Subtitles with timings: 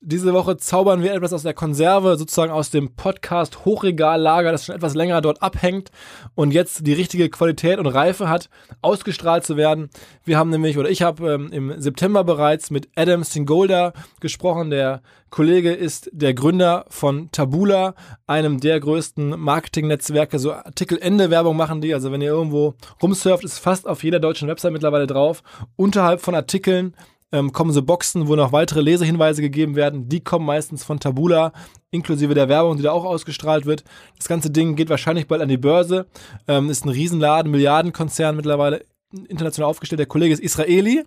[0.00, 4.74] Diese Woche zaubern wir etwas aus der Konserve, sozusagen aus dem Podcast Hochregallager, das schon
[4.74, 5.90] etwas länger dort abhängt
[6.34, 8.48] und jetzt die richtige Qualität und Reife hat,
[8.82, 9.90] ausgestrahlt zu werden.
[10.24, 14.70] Wir haben nämlich, oder ich habe ähm, im September bereits mit Adam Singolda gesprochen.
[14.70, 17.94] Der Kollege ist der Gründer von Tabula,
[18.26, 20.38] einem der größten Marketingnetzwerke.
[20.38, 21.92] So Artikelende-Werbung machen die.
[21.92, 25.42] Also wenn ihr irgendwo rumsurft, ist fast auf jeder deutschen Website mittlerweile drauf.
[25.76, 26.94] Unterhalb von Artikeln
[27.36, 30.08] ähm, kommen so Boxen, wo noch weitere Lesehinweise gegeben werden.
[30.08, 31.52] Die kommen meistens von Tabula,
[31.90, 33.84] inklusive der Werbung, die da auch ausgestrahlt wird.
[34.16, 36.06] Das ganze Ding geht wahrscheinlich bald an die Börse.
[36.48, 38.84] Ähm, ist ein Riesenladen, Milliardenkonzern mittlerweile
[39.28, 40.00] international aufgestellt.
[40.00, 41.04] Der Kollege ist Israeli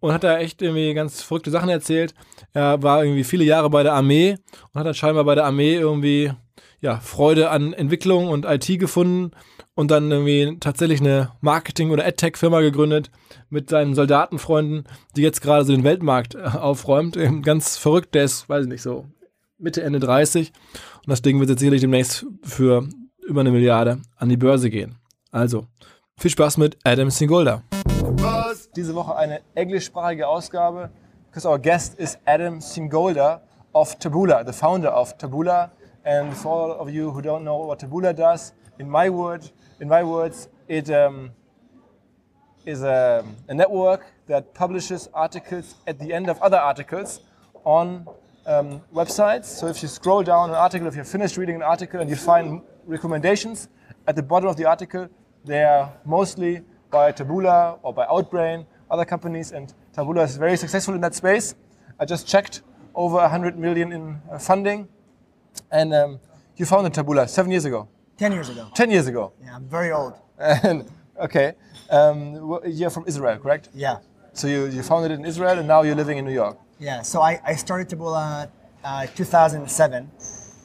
[0.00, 2.14] und hat da echt irgendwie ganz verrückte Sachen erzählt.
[2.52, 4.36] Er war irgendwie viele Jahre bei der Armee
[4.72, 6.32] und hat dann scheinbar bei der Armee irgendwie
[6.82, 9.30] ja, Freude an Entwicklung und IT gefunden
[9.74, 13.10] und dann irgendwie tatsächlich eine Marketing- oder AdTech-Firma gegründet
[13.48, 14.84] mit seinen Soldatenfreunden,
[15.16, 17.16] die jetzt gerade so den Weltmarkt äh, aufräumt.
[17.42, 19.06] Ganz verrückt, der ist, weiß ich nicht, so
[19.58, 20.52] Mitte, Ende 30
[20.96, 22.88] und das Ding wird jetzt sicherlich demnächst für
[23.26, 24.96] über eine Milliarde an die Börse gehen.
[25.30, 25.66] Also,
[26.18, 27.62] viel Spaß mit Adam Singolda.
[28.74, 30.90] Diese Woche eine englischsprachige Ausgabe,
[31.28, 35.70] because our guest is Adam Singolda of Tabula, the founder of Tabula.
[36.04, 39.48] And for all of you who don't know what Taboola does, in my word,
[39.80, 41.30] in my words, it um,
[42.64, 47.20] is a, a, network that publishes articles at the end of other articles
[47.64, 48.06] on
[48.46, 49.44] um, websites.
[49.44, 52.16] So if you scroll down an article, if you're finished reading an article and you
[52.16, 53.68] find recommendations
[54.06, 55.08] at the bottom of the article,
[55.44, 60.94] they are mostly by Taboola or by Outbrain, other companies, and Taboola is very successful
[60.94, 61.54] in that space.
[61.98, 62.62] I just checked
[62.94, 64.88] over 100 million in uh, funding,
[65.70, 66.20] and um,
[66.56, 67.88] you founded Taboola seven years ago.
[68.18, 68.68] 10 years ago.
[68.74, 69.32] 10 years ago.
[69.42, 70.14] Yeah, I'm very old.
[70.38, 70.90] And,
[71.20, 71.54] okay.
[71.90, 73.68] Um, you're from Israel, correct?
[73.74, 73.98] Yeah.
[74.32, 76.58] So you, you founded it in Israel and now you're living in New York.
[76.78, 78.48] Yeah, so I, I started Taboola
[78.84, 80.10] uh, 2007.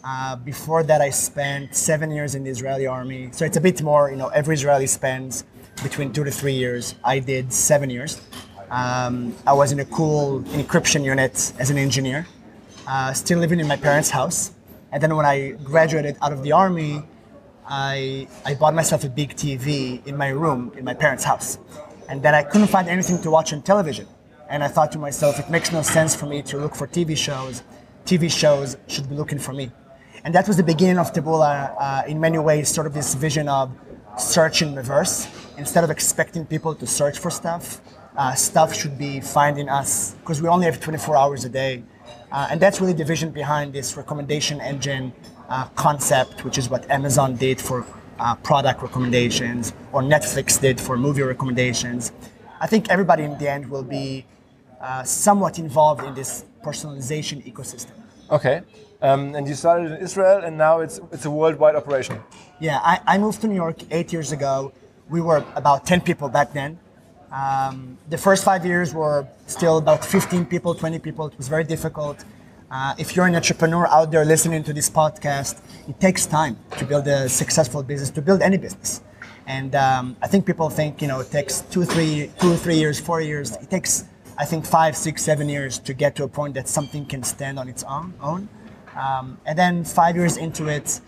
[0.04, 3.30] Uh, before that, I spent seven years in the Israeli army.
[3.32, 5.44] So it's a bit more, you know, every Israeli spends
[5.84, 6.96] between two to three years.
[7.04, 8.22] I did seven years.
[8.72, 12.28] Um, I was in a cool encryption unit as an engineer,
[12.88, 14.52] uh, still living in my parents' house.
[14.92, 17.04] And then when I graduated out of the army,
[17.68, 21.60] I, I bought myself a big TV in my room in my parents' house.
[22.10, 24.08] And then I couldn't find anything to watch on television.
[24.50, 27.18] And I thought to myself, it makes no sense for me to look for TV
[27.18, 27.64] shows.
[28.06, 29.72] TV shows should be looking for me.
[30.24, 33.50] And that was the beginning of Taboola, uh, in many ways, sort of this vision
[33.50, 33.72] of
[34.18, 35.28] search in reverse.
[35.58, 37.82] Instead of expecting people to search for stuff,
[38.16, 41.84] uh, stuff should be finding us, because we only have 24 hours a day.
[42.32, 45.14] Uh, and that's really the vision behind this recommendation engine
[45.50, 47.86] uh, concept, which is what Amazon did for
[48.20, 52.12] uh, product recommendations or Netflix did for movie recommendations.
[52.60, 54.26] I think everybody in the end will be
[54.82, 57.92] uh, somewhat involved in this personalization ecosystem.
[58.30, 58.62] Okay.
[59.02, 62.20] Um, and you started in Israel, and now it's it's a worldwide operation.
[62.60, 64.74] Yeah, I, I moved to New York eight years ago.
[65.08, 66.80] We were about ten people back then.
[67.32, 71.28] Um, the first five years were still about 15 people, 20 people.
[71.28, 72.24] It was very difficult.
[72.70, 76.86] Uh, if you're an entrepreneur out there listening to this podcast, it takes time to
[76.86, 79.02] build a successful business, to build any business.
[79.46, 83.00] And um, I think people think, you know, it takes two, three, two, three years,
[83.00, 83.56] four years.
[83.56, 84.04] It takes,
[84.38, 87.58] I think, five, six, seven years to get to a point that something can stand
[87.58, 88.50] on its own.
[88.98, 91.00] Um, and then five years into it,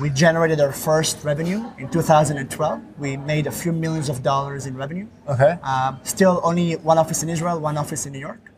[0.00, 2.80] we generated our first revenue in 2012.
[2.98, 5.06] We made a few millions of dollars in revenue.
[5.28, 5.58] Okay.
[5.62, 8.52] Um, still only one office in Israel, one office in New York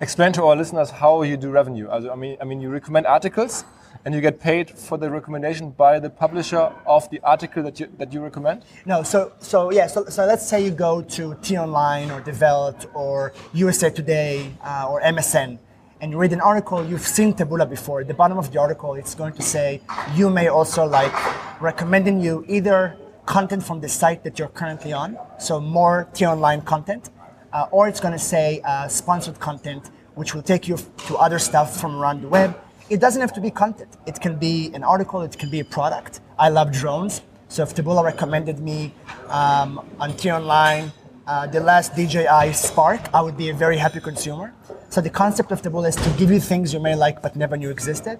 [0.00, 1.88] explain to our listeners how you do revenue.
[1.90, 3.64] I mean, I mean, you recommend articles,
[4.04, 7.88] and you get paid for the recommendation by the publisher of the article that you
[7.98, 8.64] that you recommend.
[8.86, 12.86] No, so so yeah, so, so let's say you go to T Online or Developed
[12.94, 15.58] or USA Today uh, or MSN.
[16.02, 18.00] And you read an article, you've seen Taboola before.
[18.00, 19.82] At the bottom of the article, it's going to say
[20.14, 21.12] you may also like
[21.60, 22.96] recommending you either
[23.26, 27.10] content from the site that you're currently on, so more T Online content,
[27.52, 31.38] uh, or it's going to say uh, sponsored content, which will take you to other
[31.38, 32.58] stuff from around the web.
[32.88, 33.90] It doesn't have to be content.
[34.06, 35.20] It can be an article.
[35.20, 36.20] It can be a product.
[36.38, 38.94] I love drones, so if Taboola recommended me
[39.28, 40.92] um, on T Online
[41.26, 44.54] uh, the last DJI Spark, I would be a very happy consumer.
[44.90, 47.56] So the concept of Taboola is to give you things you may like but never
[47.56, 48.18] knew existed.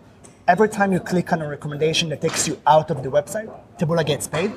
[0.48, 4.06] Every time you click on a recommendation that takes you out of the website, Taboola
[4.06, 4.52] gets paid,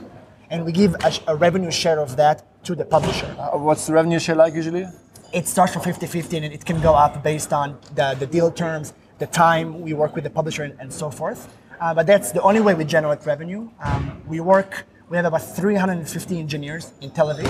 [0.49, 3.35] and we give a, a revenue share of that to the publisher.
[3.37, 4.85] Uh, what's the revenue share like usually?
[5.33, 8.93] it starts from 50-50 and it can go up based on the, the deal terms,
[9.17, 11.51] the time we work with the publisher and, and so forth.
[11.81, 13.67] Uh, but that's the only way we generate revenue.
[13.83, 17.47] Um, we work, we have about 350 engineers in Tel Aviv,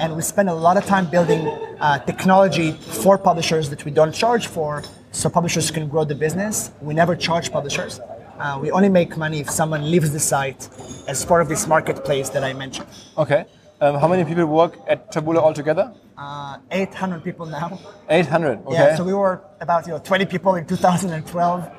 [0.00, 1.46] and we spend a lot of time building
[1.80, 4.82] uh, technology for publishers that we don't charge for,
[5.12, 6.70] so publishers can grow the business.
[6.80, 8.00] We never charge publishers.
[8.38, 10.68] Uh, we only make money if someone leaves the site
[11.08, 12.88] as part of this marketplace that I mentioned.
[13.16, 13.44] Okay.
[13.80, 15.92] Um, how many people work at Taboola altogether?
[16.16, 17.78] Uh, 800 people now.
[18.08, 18.64] 800.
[18.66, 18.72] Okay.
[18.72, 21.70] Yeah, so we were about you know 20 people in 2012,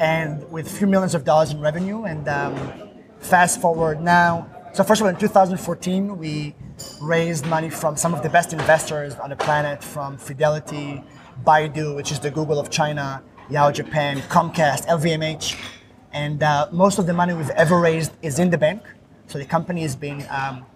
[0.00, 2.02] and with a few millions of dollars in revenue.
[2.04, 2.90] And um,
[3.20, 6.54] fast forward now, so first of all, in 2014, we
[7.00, 11.02] raised money from some of the best investors on the planet, from Fidelity,
[11.46, 15.58] Baidu, which is the Google of China, Yahoo Japan, Comcast, LVMH,
[16.12, 18.82] and uh, most of the money we've ever raised is in the bank.
[19.28, 20.66] So the company has been um,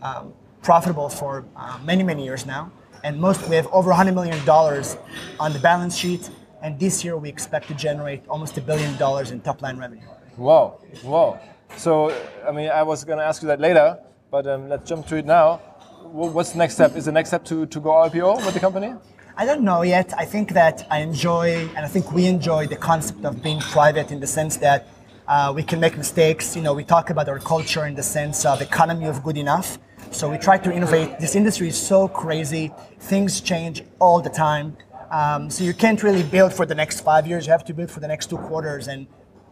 [0.00, 0.32] um,
[0.62, 2.72] profitable for uh, many, many years now.
[3.02, 4.96] And most we have over 100 million dollars
[5.38, 6.30] on the balance sheet.
[6.62, 10.06] And this year we expect to generate almost a billion dollars in top line revenue.
[10.36, 11.38] Whoa, wow.
[11.76, 12.14] So,
[12.46, 13.98] I mean, I was going to ask you that later,
[14.30, 15.56] but um, let's jump to it now.
[16.02, 16.96] What's the next step?
[16.96, 18.94] Is the next step to, to go IPO with the company?
[19.36, 20.12] I don't know yet.
[20.16, 24.12] I think that I enjoy, and I think we enjoy the concept of being private
[24.12, 24.86] in the sense that
[25.26, 26.54] uh, we can make mistakes.
[26.54, 29.78] You know, we talk about our culture in the sense of economy of good enough.
[30.12, 31.18] So we try to innovate.
[31.18, 32.72] This industry is so crazy.
[33.00, 34.76] Things change all the time.
[35.10, 37.46] Um, so you can't really build for the next five years.
[37.46, 39.06] You have to build for the next two quarters and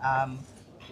[0.05, 0.39] um,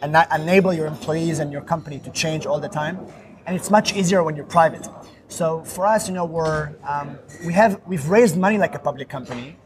[0.03, 2.99] and not enable your employees and your company to change all the time.
[3.47, 4.87] And it's much easier when you're private.
[5.29, 9.09] So for us, you know, we're um, we have we've raised money like a public
[9.09, 9.57] company.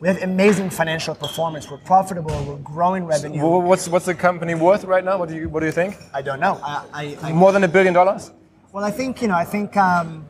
[0.00, 1.70] We have amazing financial performance.
[1.70, 2.34] We're profitable.
[2.44, 3.40] We're growing revenue.
[3.40, 5.16] Wh- What's, what's the company worth right now?
[5.18, 5.96] What do you, what do you think?
[6.12, 6.60] I don't know.
[6.62, 8.32] I, I, I More than a billion dollars?
[8.72, 9.36] Well, I think you know.
[9.36, 10.26] I think um,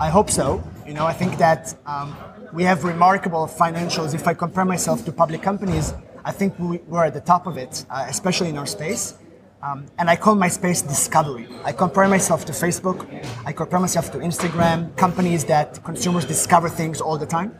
[0.00, 0.62] I hope so.
[0.86, 2.16] You know, I think that um,
[2.54, 4.14] we have remarkable financials.
[4.14, 5.92] If I compare myself to public companies,
[6.28, 9.14] I think we, we're at the top of it, uh, especially in our space.
[9.62, 11.48] Um, and I call my space discovery.
[11.64, 12.98] I compare myself to Facebook.
[13.46, 17.58] I compare myself to Instagram, companies that consumers discover things all the time.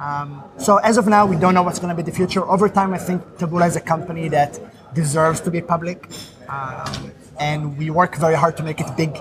[0.00, 2.44] Um, so as of now, we don't know what's going to be the future.
[2.44, 4.58] Over time, I think Taboola is a company that
[4.92, 6.08] deserves to be public,
[6.48, 9.16] um, and we work very hard to make it big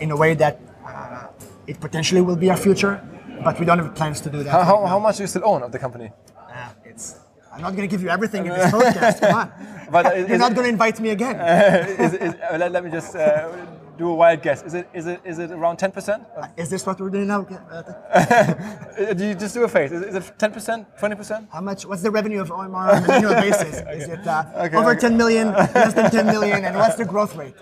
[0.00, 1.28] in a way that uh,
[1.66, 3.00] it potentially will be our future.
[3.42, 4.50] But we don't have plans to do that.
[4.50, 6.10] How, right how much do you still own of the company?
[6.36, 7.25] Uh, it's.
[7.56, 9.20] I'm not going to give you everything in this podcast.
[9.20, 9.52] Come on.
[9.88, 11.36] But You're is not going to invite me again.
[12.04, 13.54] is, is, uh, let, let me just uh,
[13.96, 14.64] do a wild guess.
[14.64, 16.26] Is it, is it, is it around 10%?
[16.58, 17.46] Is this what we're doing now?
[17.46, 19.92] Uh, Uh, do you just do a face?
[19.92, 20.86] Is, it 10%?
[20.98, 21.46] 20%?
[21.52, 21.86] How much?
[21.86, 23.76] What's the revenue of OMR on an annual basis?
[24.00, 25.00] Is it uh, Okay, over okay.
[25.00, 27.54] 10 million, less than 10 million, and what's the growth rate?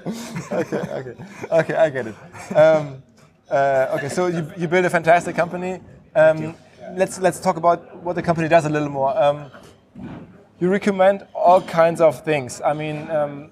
[0.51, 1.15] okay, okay,
[1.53, 2.17] okay, I get it.
[2.57, 3.03] Um,
[3.51, 5.81] uh, okay, so you, you build a fantastic company.
[6.17, 6.55] Um,
[6.97, 9.17] let's let's talk about what the company does a little more.
[9.17, 9.51] Um,
[10.61, 12.61] you recommend all kinds of things.
[12.61, 13.51] I mean, um,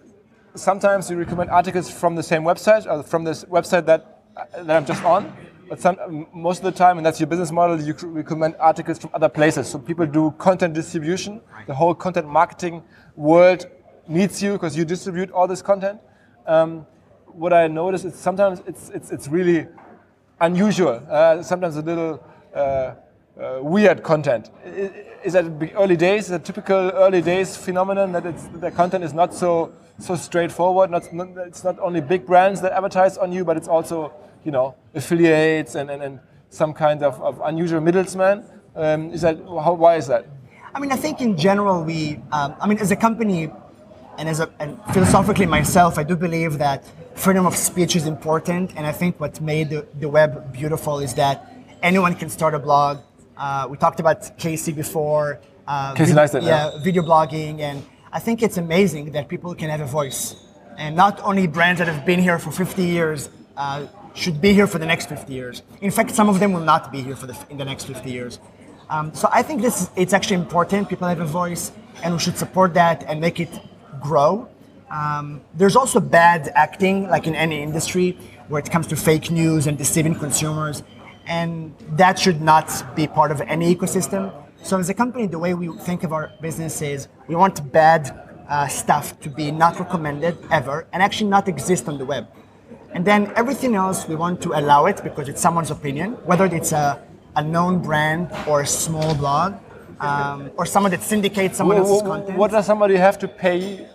[0.55, 4.23] sometimes you recommend articles from the same website or from this website that
[4.55, 5.33] that I'm just on.
[5.69, 9.11] But some, most of the time, and that's your business model, you recommend articles from
[9.15, 9.69] other places.
[9.69, 11.41] So people do content distribution.
[11.67, 12.83] The whole content marketing
[13.17, 13.67] world
[14.07, 16.01] needs you because you distribute all this content.
[16.47, 16.87] Um,
[17.27, 19.67] what I notice is sometimes it's it's, it's really
[20.41, 21.03] unusual.
[21.09, 22.23] Uh, sometimes a little
[22.55, 22.95] uh,
[23.41, 24.51] uh, weird content.
[25.25, 25.45] Is that
[25.77, 26.25] early days?
[26.27, 30.91] Is a typical early days phenomenon that it's, the content is not so so straightforward.
[30.91, 31.05] Not,
[31.47, 34.13] it's not only big brands that advertise on you, but it's also
[34.45, 38.45] you know affiliates and, and, and some kind of, of unusual middleman.
[38.75, 40.27] Um, is that how, why is that?
[40.75, 43.51] I mean, I think in general, we, um, I mean, as a company
[44.19, 48.73] and as a, and philosophically myself, I do believe that freedom of speech is important.
[48.77, 51.53] And I think what made the, the web beautiful is that
[51.83, 53.01] anyone can start a blog.
[53.37, 55.41] Uh, we talked about Casey before.
[55.67, 56.83] Uh, Casey vid- Neistat, yeah, yeah.
[56.83, 57.61] video blogging.
[57.61, 60.37] And I think it's amazing that people can have a voice.
[60.77, 64.67] And not only brands that have been here for 50 years uh, should be here
[64.67, 65.63] for the next 50 years.
[65.81, 68.11] In fact, some of them will not be here for the, in the next 50
[68.11, 68.39] years.
[68.91, 70.89] Um, so I think this it's actually important.
[70.89, 71.73] People have a voice,
[72.03, 73.49] and we should support that and make it
[74.01, 74.49] grow.
[74.91, 79.67] Um, there's also bad acting, like in any industry, where it comes to fake news
[79.67, 80.83] and deceiving consumers,
[81.27, 84.33] and that should not be part of any ecosystem.
[84.63, 88.11] So as a company, the way we think of our business is we want bad
[88.49, 92.27] uh, stuff to be not recommended ever, and actually not exist on the web.
[92.95, 96.73] And then everything else, we want to allow it because it's someone's opinion, whether it's
[96.73, 97.03] a,
[97.37, 99.55] a known brand or a small blog,
[100.01, 102.39] um, or someone that syndicates someone else's Wh- wh- content.
[102.39, 103.87] What does somebody have to pay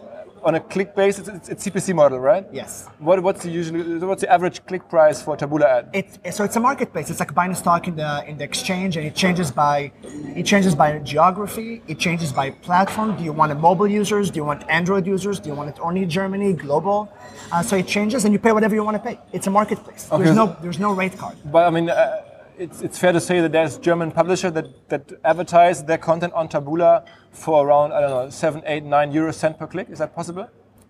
[0.47, 2.45] on a click basis, it's, it's CPC model, right?
[2.53, 2.87] Yes.
[2.99, 5.89] What, what's the usually what's the average click price for Taboola ad?
[5.91, 7.09] It, so it's a marketplace.
[7.09, 9.91] It's like buying a stock in the in the exchange, and it changes by
[10.39, 11.81] it changes by geography.
[11.87, 13.17] It changes by platform.
[13.17, 14.31] Do you want mobile users?
[14.31, 15.35] Do you want Android users?
[15.41, 17.11] Do you want it only Germany, global?
[17.51, 19.19] Uh, so it changes, and you pay whatever you want to pay.
[19.33, 20.07] It's a marketplace.
[20.09, 21.35] Okay, There's so- no there's no rate card.
[21.43, 22.21] But I mean, uh,
[22.57, 26.47] it's, it's fair to say that there's German publisher that, that advertise their content on
[26.47, 29.89] Taboola for around I don't know seven, eight, nine euro cent per click.
[29.89, 30.49] Is that possible?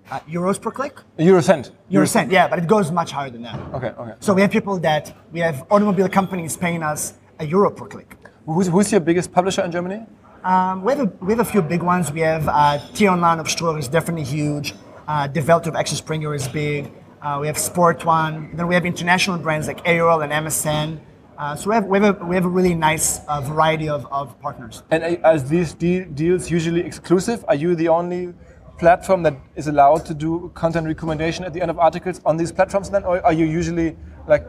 [0.10, 1.02] Uh, euros per click?
[1.18, 1.72] Euro cent.
[1.90, 3.60] Euro cent, yeah, but it goes much higher than that.
[3.74, 4.14] Okay, okay.
[4.22, 8.16] So we have people that we have automobile companies paying us a euro per click.
[8.46, 10.06] Who's, who's your biggest publisher in Germany?
[10.44, 12.10] Um, we, have a, we have a few big ones.
[12.12, 14.74] We have uh, T-Online of Ströer is definitely huge.
[15.06, 16.90] Uh, Developed of Axel Springer is big.
[17.22, 18.56] Uh, we have Sport One.
[18.56, 21.02] Then we have international brands like AOL and MSN.
[21.38, 24.08] Uh, so we have, we, have a, we have a really nice uh, variety of,
[24.12, 24.82] of partners.
[24.90, 27.46] And are these de- deals usually exclusive?
[27.48, 28.34] Are you the only
[28.80, 32.52] platform that is allowed to do content recommendation at the end of articles on these
[32.52, 33.96] platforms then, or are you usually
[34.28, 34.46] like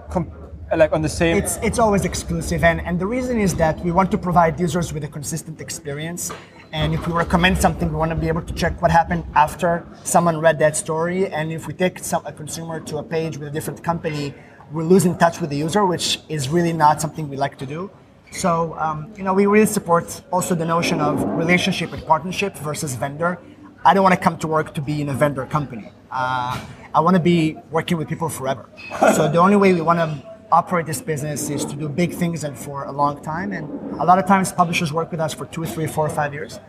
[0.77, 1.37] like on the same?
[1.39, 4.93] It's, it's always exclusive, and, and the reason is that we want to provide users
[4.93, 6.31] with a consistent experience.
[6.73, 9.87] And if we recommend something, we want to be able to check what happened after
[10.05, 11.27] someone read that story.
[11.29, 14.35] And if we take some, a consumer to a page with a different company,
[14.73, 17.91] we're losing touch with the user, which is really not something we like to do.
[18.31, 22.95] So, um, you know, we really support also the notion of relationship and partnership versus
[22.95, 23.39] vendor.
[23.85, 25.91] I don't want to come to work to be in a vendor company.
[26.11, 26.61] Uh,
[26.95, 28.69] I want to be working with people forever.
[29.15, 32.45] So the only way we want to operate this business is to do big things
[32.45, 33.53] and for a long time.
[33.53, 33.69] And
[34.01, 36.61] a lot of times publishers work with us for two, three, four, five years.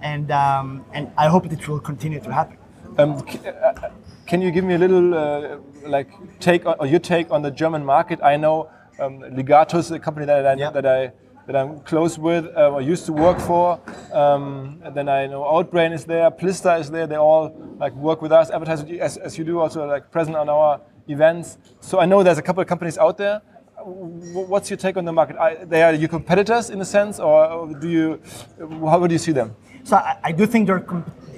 [0.00, 2.58] And, um, and I hope that it will continue to happen.
[2.98, 3.88] Um, c- uh,
[4.28, 5.56] can you give me a little uh,
[5.86, 8.20] like take on, or your take on the German market?
[8.22, 8.68] I know
[9.00, 10.70] um, Ligatus is a company that I, Yeah.
[10.70, 11.12] that I
[11.46, 13.80] that I'm close with uh, or used to work for.
[14.12, 17.06] Um, and then I know Outbrain is there, Plista is there.
[17.06, 20.50] They all like work with us, advertise as, as you do, also like present on
[20.50, 21.56] our events.
[21.80, 23.40] So I know there's a couple of companies out there.
[23.82, 25.36] What's your take on the market?
[25.38, 28.20] Are, they are your competitors in a sense, or do you?
[28.90, 29.56] How would you see them?
[29.88, 30.84] So I, I do think there,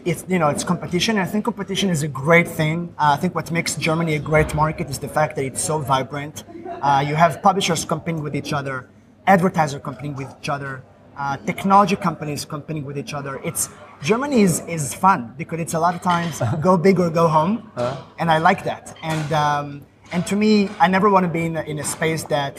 [0.04, 1.18] it's you know it's competition.
[1.18, 2.92] I think competition is a great thing.
[2.98, 5.78] Uh, I think what makes Germany a great market is the fact that it's so
[5.78, 6.42] vibrant.
[6.82, 8.88] Uh, you have publishers competing with each other,
[9.28, 10.82] advertisers competing with each other,
[11.16, 13.40] uh, technology companies competing with each other.
[13.44, 13.68] It's
[14.02, 17.70] Germany is, is fun because it's a lot of times go big or go home,
[18.18, 18.96] and I like that.
[19.04, 22.24] And um, and to me, I never want to be in a, in a space
[22.24, 22.56] that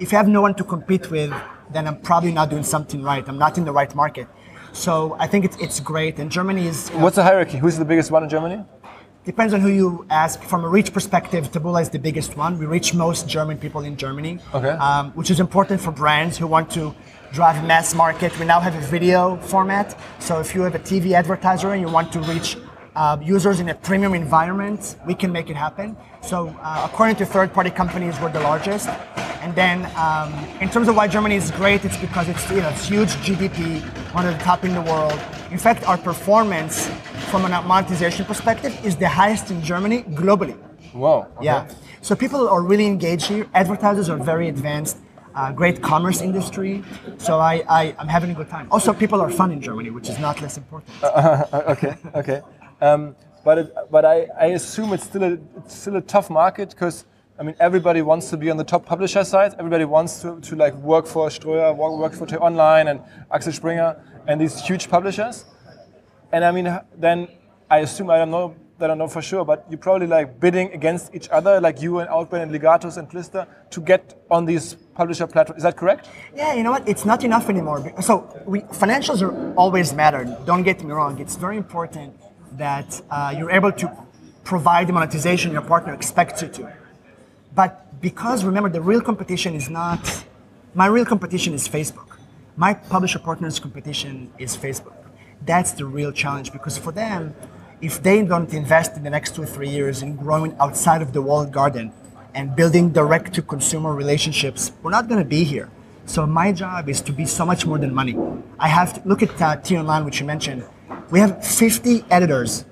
[0.00, 1.32] if you have no one to compete with,
[1.70, 3.24] then I'm probably not doing something right.
[3.28, 4.26] I'm not in the right market.
[4.78, 6.18] So I think it's, it's great.
[6.20, 7.58] And Germany is, What's the hierarchy?
[7.58, 8.64] Who's the biggest one in Germany?
[9.24, 10.40] depends on who you ask.
[10.42, 12.58] From a reach perspective, Taboola is the biggest one.
[12.58, 14.70] We reach most German people in Germany, Okay.
[14.70, 16.94] um, which is important for brands who want to
[17.30, 18.30] drive mass market.
[18.38, 19.98] We now have a video format.
[20.18, 22.56] So if you have a TV advertiser and you want to reach
[22.96, 25.94] uh, users in a premium environment, we can make it happen.
[26.22, 28.88] So uh, according to third-party companies, we're the largest.
[29.40, 32.68] And then um, in terms of why Germany is great, it's because it's you know
[32.68, 33.82] it's huge GDP,
[34.14, 35.18] one of the top in the world.
[35.50, 36.88] In fact, our performance
[37.30, 40.56] from a monetization perspective is the highest in Germany globally.
[40.94, 41.28] Wow.
[41.36, 41.44] okay.
[41.44, 41.68] Yeah.
[42.00, 43.46] So people are really engaged here.
[43.54, 44.98] Advertisers are very advanced.
[45.34, 46.82] Uh, great commerce industry.
[47.18, 48.66] So I, I, I'm having a good time.
[48.70, 50.90] Also, people are fun in Germany, which is not less important.
[51.04, 52.40] okay, okay.
[52.80, 53.14] Um,
[53.44, 57.04] but it, but I, I assume it's still a it's still a tough market because
[57.38, 59.54] I mean everybody wants to be on the top publisher side.
[59.58, 64.40] Everybody wants to, to like work for Ströer, work, for Online and Axel Springer and
[64.40, 65.44] these huge publishers.
[66.32, 67.28] And I mean then
[67.70, 70.40] I assume I don't know that I don't know for sure, but you're probably like
[70.40, 74.44] bidding against each other, like you and Outbrain and Ligatus and Plista, to get on
[74.44, 75.58] these publisher platforms.
[75.58, 76.08] Is that correct?
[76.34, 76.88] Yeah, you know what?
[76.88, 77.92] It's not enough anymore.
[78.00, 80.24] So we, financials are always matter.
[80.44, 81.18] Don't get me wrong.
[81.18, 82.14] It's very important
[82.56, 84.06] that uh, you're able to
[84.44, 86.72] provide the monetization your partner expects you to.
[87.58, 89.98] But because remember, the real competition is not.
[90.74, 92.16] My real competition is Facebook.
[92.54, 94.94] My publisher partner's competition is Facebook.
[95.44, 97.34] That's the real challenge because for them,
[97.80, 101.12] if they don't invest in the next two or three years in growing outside of
[101.12, 101.92] the walled garden
[102.32, 105.68] and building direct to consumer relationships, we're not going to be here.
[106.06, 108.16] So my job is to be so much more than money.
[108.60, 110.62] I have to look at uh, T Online, which you mentioned.
[111.10, 112.66] We have 50 editors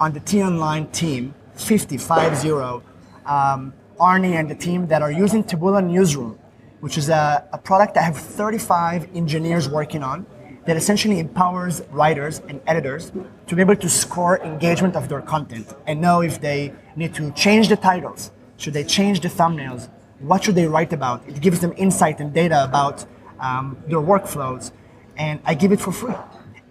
[0.00, 2.82] on the T Online team, 50, 5 0,
[3.26, 6.38] um, Arnie and the team that are using Taboola Newsroom,
[6.80, 10.26] which is a, a product I have 35 engineers working on
[10.66, 13.12] that essentially empowers writers and editors
[13.46, 17.30] to be able to score engagement of their content and know if they need to
[17.32, 19.88] change the titles, should they change the thumbnails,
[20.20, 21.26] what should they write about.
[21.28, 23.04] It gives them insight and data about
[23.38, 24.72] um, their workflows,
[25.16, 26.14] and I give it for free.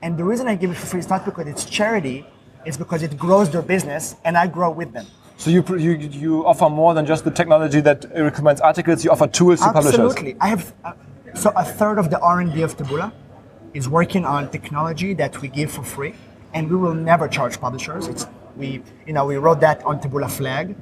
[0.02, 2.26] And the reason I give it for free is not because it's charity,
[2.66, 5.08] It's because it grows their business, and I grow with them.
[5.40, 5.92] So you, you
[6.24, 9.06] you offer more than just the technology that recommends articles.
[9.06, 9.98] You offer tools to publishers.
[9.98, 10.36] Absolutely.
[10.42, 10.92] I have uh,
[11.34, 13.14] so a third of the R&D of Taboola
[13.74, 16.14] is working on technology that we give for free,
[16.54, 18.10] and we will never charge publishers.
[18.10, 18.28] It's
[18.58, 20.76] we you know we wrote that on Taboola Flag,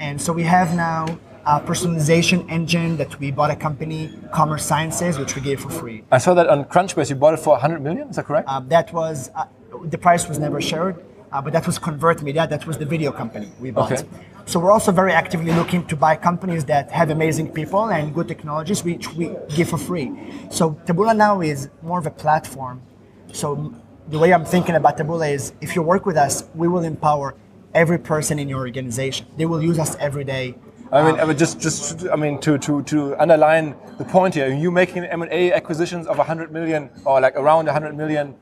[0.00, 1.06] and so we have now
[1.46, 6.02] a personalization engine that we bought a company, Commerce Sciences, which we gave for free.
[6.10, 7.10] I saw that on Crunchbase.
[7.10, 8.08] You bought it for 100 million.
[8.08, 8.48] Is that correct?
[8.48, 9.44] Uh, that was uh,
[9.84, 10.96] the price was never shared,
[11.32, 12.46] uh, but that was Convert Media.
[12.46, 13.92] That was the video company we bought.
[13.92, 14.02] Okay.
[14.46, 18.26] So we're also very actively looking to buy companies that have amazing people and good
[18.26, 20.10] technologies, which we give for free.
[20.50, 22.82] So Taboola now is more of a platform.
[23.32, 23.72] So
[24.08, 27.36] the way I'm thinking about Taboola is, if you work with us, we will empower
[27.74, 29.26] every person in your organization.
[29.36, 30.56] They will use us every day.
[30.90, 34.52] I mean, I mean, just, just, I mean, to, to, to underline the point here,
[34.52, 38.34] you making M&A acquisitions of 100 million or like around 100 million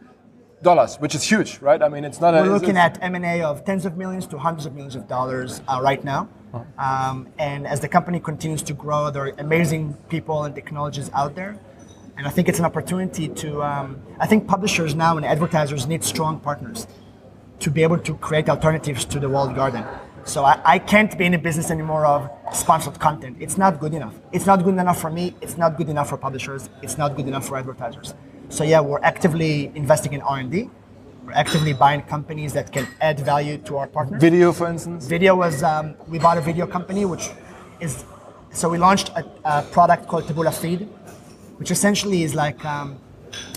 [0.63, 1.83] dollars, which is huge, right?
[1.83, 2.39] I mean, it's not a.
[2.39, 5.61] We're it's- looking at M&A of tens of millions to hundreds of millions of dollars
[5.69, 6.29] uh, right now.
[6.79, 11.35] Um, and as the company continues to grow, there are amazing people and technologies out
[11.35, 11.59] there.
[12.17, 16.03] And I think it's an opportunity to, um, I think publishers now and advertisers need
[16.03, 16.87] strong partners
[17.61, 19.85] to be able to create alternatives to the walled garden.
[20.25, 23.37] So I, I can't be in the business anymore of sponsored content.
[23.41, 24.15] It's not good enough.
[24.33, 25.35] It's not good enough for me.
[25.41, 26.71] It's not good enough for publishers.
[26.83, 28.15] It's not good enough for advertisers.
[28.49, 30.71] So yeah, we're actively investing in R&D.
[31.25, 34.21] We're actively buying companies that can add value to our partners.
[34.21, 35.07] Video, for instance.
[35.07, 37.29] Video was um, we bought a video company which
[37.81, 38.05] is
[38.51, 40.89] so we launched a, a product called Taboola Feed,
[41.59, 42.99] which essentially is like um,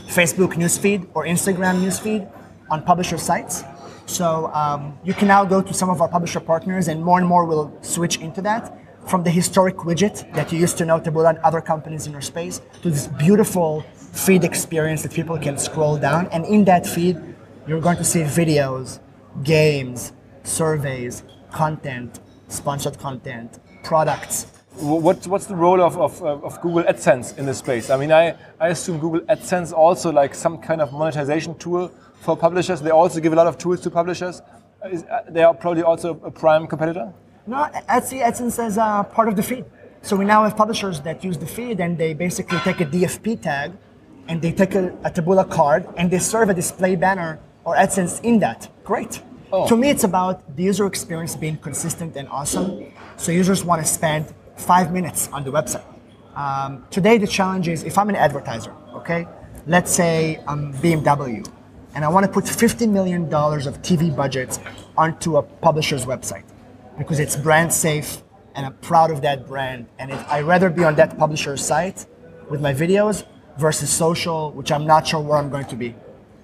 [0.07, 2.29] Facebook newsfeed or Instagram newsfeed
[2.69, 3.63] on publisher sites.
[4.05, 7.27] So um, you can now go to some of our publisher partners, and more and
[7.27, 11.29] more will switch into that from the historic widget that you used to know Taboola
[11.29, 15.97] and other companies in your space to this beautiful feed experience that people can scroll
[15.97, 16.27] down.
[16.27, 17.17] And in that feed,
[17.67, 18.99] you're going to see videos,
[19.43, 20.13] games,
[20.43, 24.47] surveys, content, sponsored content, products.
[24.75, 27.89] What, what's the role of, of, of Google AdSense in this space?
[27.89, 31.91] I mean, I, I assume Google AdSense also like some kind of monetization tool
[32.21, 32.81] for publishers.
[32.81, 34.41] They also give a lot of tools to publishers.
[34.89, 37.13] Is, uh, they are probably also a prime competitor.
[37.45, 39.65] No, Etsy, AdSense is uh, part of the feed.
[40.01, 43.41] So we now have publishers that use the feed and they basically take a DFP
[43.41, 43.73] tag
[44.31, 48.23] and they take a, a Taboola card and they serve a display banner or AdSense
[48.23, 48.69] in that.
[48.85, 49.21] Great.
[49.51, 49.67] Oh.
[49.67, 52.93] To me, it's about the user experience being consistent and awesome.
[53.17, 55.83] So users want to spend five minutes on the website.
[56.33, 59.27] Um, today, the challenge is if I'm an advertiser, okay,
[59.67, 61.45] let's say I'm BMW,
[61.93, 64.61] and I want to put $50 million of TV budgets
[64.97, 66.45] onto a publisher's website
[66.97, 68.23] because it's brand safe
[68.55, 69.87] and I'm proud of that brand.
[69.99, 72.05] And it, I'd rather be on that publisher's site
[72.49, 73.25] with my videos
[73.57, 75.95] versus social, which I'm not sure where I'm going to be.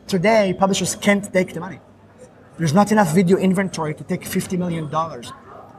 [0.07, 1.79] Today, publishers can't take the money.
[2.57, 4.89] There's not enough video inventory to take $50 million,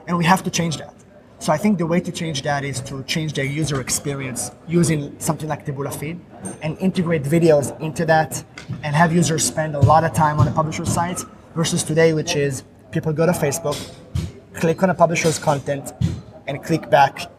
[0.07, 0.95] and we have to change that.
[1.41, 5.19] So I think the way to change that is to change their user experience using
[5.21, 6.21] something like Taboola Feed
[6.63, 8.43] and integrate videos into that
[8.83, 11.21] and have users spend a lot of time on a publisher's site
[11.55, 13.79] versus today, which is people go to Facebook,
[14.53, 15.93] click on a publisher's content,
[16.49, 17.31] and click back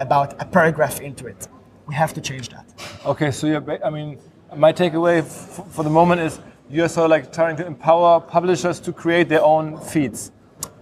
[0.00, 1.48] about a paragraph into it.
[1.92, 2.64] We have to change that.
[3.04, 4.18] Okay, so you're, I mean,
[4.56, 5.22] my takeaway
[5.74, 9.44] for the moment is you're sort of like trying to empower publishers to create their
[9.44, 10.32] own feeds.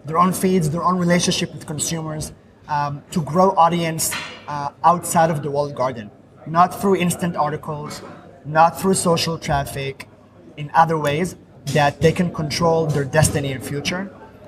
[0.05, 2.33] their own feeds, their own relationship with consumers,
[2.69, 4.13] um, to grow audience
[4.47, 6.13] uh, outside of the walled garden,
[6.47, 8.03] not through instant articles,
[8.45, 10.09] not through social traffic,
[10.57, 11.35] in other ways
[11.75, 14.03] that they can control their destiny and future.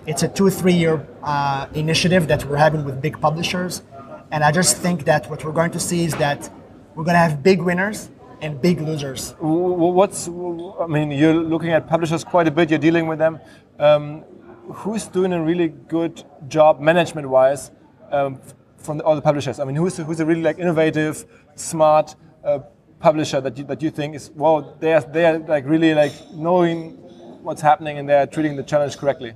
[0.06, 3.82] It's a two, three year uh, initiative that we're having with big publishers.
[4.32, 6.50] And I just think that what we're going to see is that
[6.94, 8.08] we're going to have big winners
[8.40, 9.34] and big losers.
[9.38, 13.38] What's, I mean, you're looking at publishers quite a bit, you're dealing with them.
[13.78, 14.22] Um,
[14.72, 17.72] who's doing a really good job management wise
[18.10, 18.40] um,
[18.78, 19.60] from the, all the publishers?
[19.60, 22.60] I mean, who's, who's a really like innovative, smart uh,
[23.00, 26.92] publisher that you, that you think is, well, they're, they're like really like knowing
[27.42, 29.34] what's happening and they're treating the challenge correctly?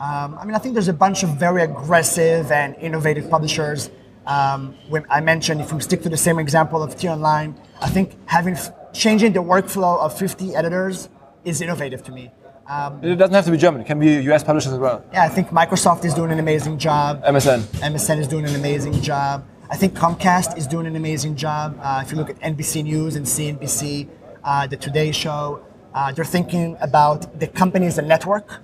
[0.00, 3.90] Um, I mean, I think there's a bunch of very aggressive and innovative publishers.
[4.26, 7.88] Um, when I mentioned, if we stick to the same example of T Online, I
[7.88, 8.56] think having
[8.92, 11.08] changing the workflow of 50 editors
[11.44, 12.30] is innovative to me.
[12.68, 15.04] Um, It doesn't have to be German, it can be US publishers as well.
[15.12, 17.22] yeah, I think Microsoft is doing an amazing job.
[17.24, 17.60] MSN.
[17.92, 19.44] MSN is doing an amazing job.
[19.68, 21.78] I think Comcast is doing an amazing job.
[21.82, 24.06] Uh, if you look at NBC News and CNBC,
[24.44, 25.62] uh, the Today Show,
[25.94, 28.60] uh, they're thinking about the company as a network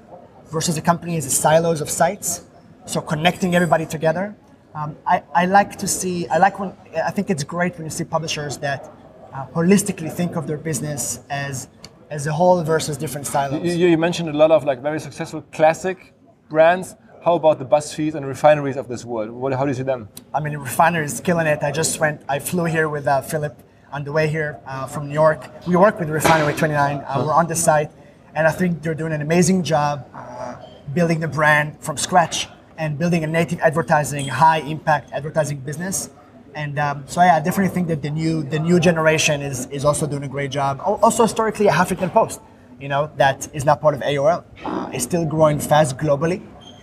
[0.52, 2.44] versus the company as a silos of sites.
[2.86, 4.36] So connecting everybody together.
[4.74, 6.26] Um, I, I like to see.
[6.28, 6.72] I like when.
[7.04, 8.90] I think it's great when you see publishers that
[9.32, 11.68] uh, holistically think of their business as
[12.10, 13.64] as a whole versus different silos.
[13.64, 16.14] You, you mentioned a lot of like very successful classic
[16.48, 16.96] brands.
[17.24, 19.30] How about the BuzzFeed and refineries of this world?
[19.30, 20.08] What, how do you see them?
[20.32, 21.62] I mean, refineries killing it.
[21.62, 22.22] I just went.
[22.28, 25.50] I flew here with uh, Philip on the way here uh, from New York.
[25.66, 26.96] We work with Refinery 29.
[27.06, 27.90] Uh, we're on the site,
[28.34, 30.56] and I think they're doing an amazing job uh,
[30.94, 36.10] building the brand from scratch and building a native advertising, high impact advertising business.
[36.54, 39.84] And um, so yeah, I definitely think that the new the new generation is is
[39.84, 40.80] also doing a great job.
[40.82, 42.40] Also historically, a Huffington Post,
[42.80, 46.40] you know, that is not part of AOL, uh, is still growing fast globally,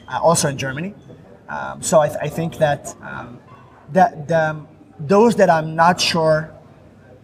[0.07, 0.93] uh, also in Germany.
[1.49, 3.39] Um, so I, th- I, think that um,
[3.93, 4.65] that the,
[4.99, 6.51] those that I'm not sure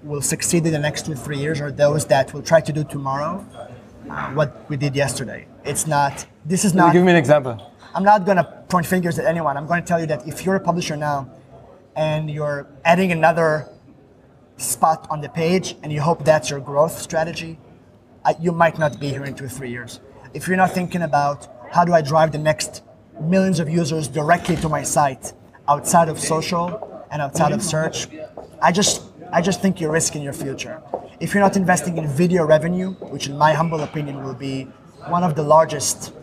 [0.03, 2.83] will succeed in the next two three years are those that will try to do
[2.83, 3.45] tomorrow
[4.09, 5.47] uh, what we did yesterday.
[5.63, 6.25] It's not.
[6.45, 6.93] This is not.
[6.93, 7.70] Give me an example.
[7.93, 9.57] I'm not going to point fingers at anyone.
[9.57, 11.29] I'm going to tell you that if you're a publisher now
[11.95, 13.67] and you're adding another
[14.55, 17.59] spot on the page and you hope that's your growth strategy,
[18.39, 19.99] you might not be here in two or three years.
[20.33, 22.83] If you're not thinking about how do I drive the next
[23.19, 25.33] millions of users directly to my site
[25.67, 28.07] outside of social and outside of search,
[28.61, 30.81] I just I just think you're risking your future.
[31.19, 34.63] If you're not investing in video revenue, which in my humble opinion will be
[35.07, 36.13] one of the largest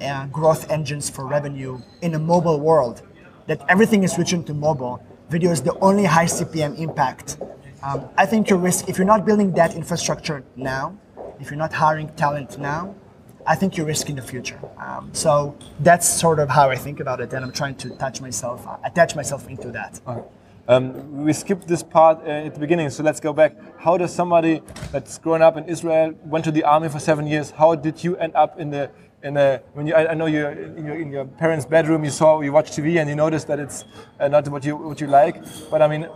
[0.00, 3.02] uh, growth engines for revenue in a mobile world,
[3.46, 7.38] that everything is switching to mobile, video is the only high CPM impact.
[7.82, 10.96] Um, I think your risk, if you're not building that infrastructure now,
[11.40, 12.94] if you're not hiring talent now,
[13.46, 14.58] I think you're risking the future.
[14.78, 18.20] Um, so that's sort of how I think about it, and I'm trying to attach
[18.20, 20.00] myself, uh, attach myself into that.
[20.06, 20.22] Okay.
[20.68, 23.54] Um, we skipped this part uh, at the beginning, so let's go back.
[23.78, 27.52] How does somebody that's grown up in Israel, went to the army for seven years,
[27.52, 28.90] how did you end up in the
[29.26, 32.10] in a, when you, I, I know you're in your, in your, parents' bedroom, you
[32.10, 33.84] saw, you watch TV and you noticed that it's
[34.20, 35.42] uh, not what you, what you like.
[35.68, 36.08] But I mean,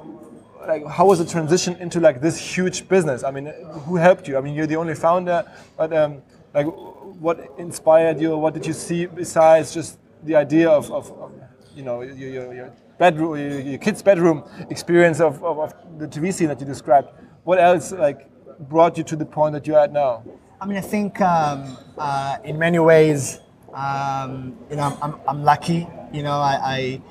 [0.67, 3.25] like, how was the transition into like this huge business?
[3.25, 3.47] I mean,
[3.87, 4.39] who helped you?
[4.39, 5.45] I mean, you're the only founder,
[5.77, 6.23] but um,
[6.55, 8.37] like, what inspired you?
[8.37, 11.33] What did you see besides just the idea of, of, of
[11.75, 16.07] you know, your, your, your bedroom, your, your, kid's bedroom experience of, of, of the
[16.07, 17.09] TV scene that you described?
[17.43, 18.29] What else like
[18.69, 20.23] brought you to the point that you're at now?
[20.63, 23.41] I mean, I think um, uh, in many ways,
[23.73, 25.89] um, you know, I'm, I'm, lucky.
[26.13, 27.03] You know, I, I,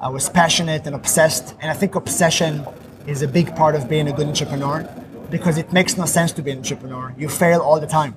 [0.00, 2.66] I, was passionate and obsessed, and I think obsession
[3.06, 4.82] is a big part of being a good entrepreneur
[5.30, 7.14] because it makes no sense to be an entrepreneur.
[7.16, 8.16] You fail all the time.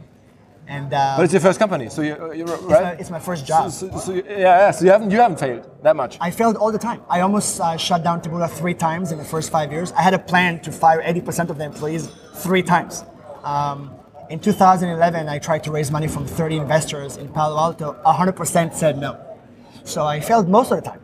[0.68, 2.60] And, uh, but it's your first company, so you're, you're right.
[2.60, 3.72] It's my, it's my, first job.
[3.72, 6.18] So, so, so yeah, yeah, so you haven't you haven't failed that much.
[6.22, 7.02] I failed all the time.
[7.10, 9.92] I almost uh, shut down Taboola three times in the first five years.
[9.94, 13.04] I had a plan to fire 80% of the employees three times.
[13.44, 14.00] Um,
[14.30, 17.98] in 2011, I tried to raise money from 30 investors in Palo Alto.
[18.06, 19.20] 100% said no.
[19.84, 21.02] So I failed most of the time.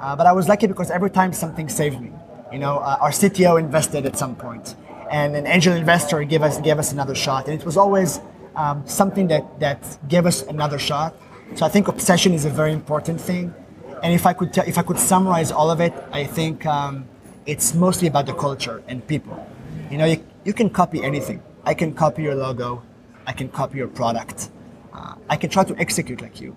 [0.00, 2.10] Uh, but I was lucky because every time something saved me.
[2.50, 4.74] You know, uh, our CTO invested at some point,
[5.10, 8.20] and an angel investor gave us gave us another shot, and it was always
[8.56, 11.14] um, something that that gave us another shot.
[11.54, 13.54] So I think obsession is a very important thing,
[14.02, 17.06] and if I could if I could summarize all of it, I think um,
[17.46, 19.36] it's mostly about the culture and people.
[19.90, 22.82] You know, you, you can copy anything I can copy your logo,
[23.26, 24.50] I can copy your product,
[24.92, 26.56] uh, I can try to execute like you,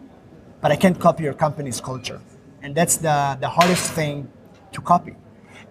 [0.61, 2.19] but I can't copy your company's culture.
[2.63, 4.27] And that's the, the hardest thing
[4.71, 5.15] to copy.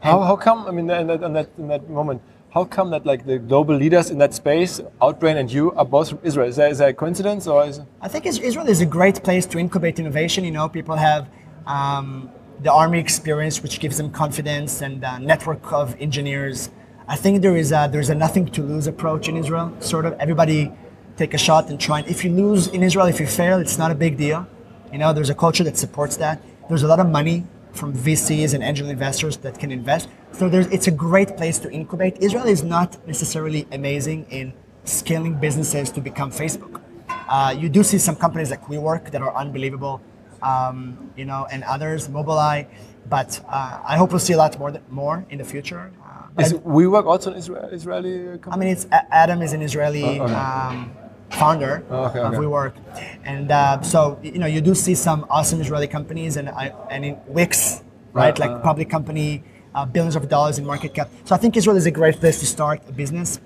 [0.01, 3.05] how, how come, I mean, in that, in, that, in that moment, how come that
[3.05, 6.49] like the global leaders in that space, Outbrain and you, are both from Israel?
[6.49, 7.87] Is that, is that a coincidence or is it?
[8.01, 10.45] I think Israel is a great place to incubate innovation.
[10.45, 11.29] You know, people have
[11.67, 12.31] um,
[12.63, 16.71] the army experience, which gives them confidence and a network of engineers
[17.07, 19.77] I think there is a, there's a nothing to lose approach in Israel.
[19.81, 20.73] Sort of everybody
[21.17, 22.01] take a shot and try.
[22.01, 24.47] If you lose in Israel, if you fail, it's not a big deal.
[24.91, 26.43] You know, there's a culture that supports that.
[26.69, 30.09] There's a lot of money from VCs and angel investors that can invest.
[30.33, 32.17] So it's a great place to incubate.
[32.19, 36.81] Israel is not necessarily amazing in scaling businesses to become Facebook.
[37.29, 40.01] Uh, you do see some companies like WeWork that are unbelievable,
[40.43, 42.67] um, you know, and others, Mobileye.
[43.09, 45.93] But uh, I hope we'll see a lot more more in the future.
[46.39, 48.53] Is WeWork also an Israel, Israeli company?
[48.53, 50.35] I mean, it's Adam is an Israeli oh, okay.
[50.35, 50.91] um,
[51.31, 52.75] founder oh, okay, of WeWork,
[53.25, 56.49] and uh, so you know you do see some awesome Israeli companies, and
[56.91, 59.45] and in Wix, right, like uh, public company,
[59.77, 61.09] uh, billions of dollars in market cap.
[61.25, 63.39] So I think Israel is a great place to start a business.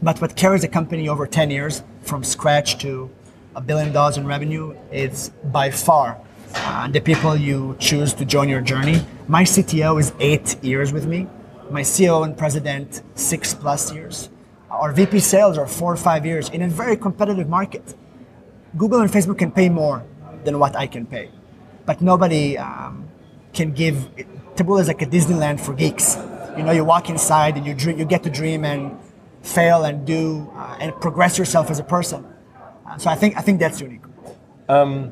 [0.00, 3.10] But what carries a company over 10 years from scratch to
[3.56, 6.16] a billion dollars in revenue is by far
[6.54, 9.02] uh, the people you choose to join your journey.
[9.26, 11.26] My CTO is eight years with me
[11.70, 14.28] my CEO and president six plus years.
[14.70, 17.94] Our VP sales are four or five years in a very competitive market.
[18.76, 20.04] Google and Facebook can pay more
[20.44, 21.30] than what I can pay,
[21.86, 23.08] but nobody um,
[23.52, 23.96] can give.
[24.54, 26.16] Taboola is like a Disneyland for geeks.
[26.56, 28.96] You know, you walk inside and you dream, you get to dream, and
[29.42, 32.24] fail and do uh, and progress yourself as a person.
[32.86, 34.02] Uh, so I think I think that's unique.
[34.68, 35.08] Um,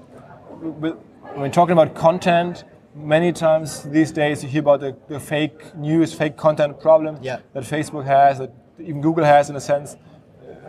[1.34, 2.64] when talking about content,
[2.98, 7.40] many times these days you hear about the, the fake news, fake content problem yeah.
[7.52, 9.96] that Facebook has, that even Google has in a sense.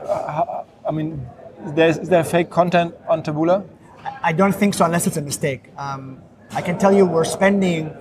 [0.05, 1.27] Uh, I mean,
[1.75, 3.67] is there fake content on Taboola?
[4.23, 5.69] I don't think so, unless it's a mistake.
[5.77, 7.93] Um, I can tell you we're spending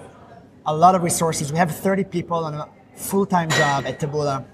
[0.66, 1.52] a lot of resources.
[1.52, 4.44] We have 30 people on a full-time job at Taboola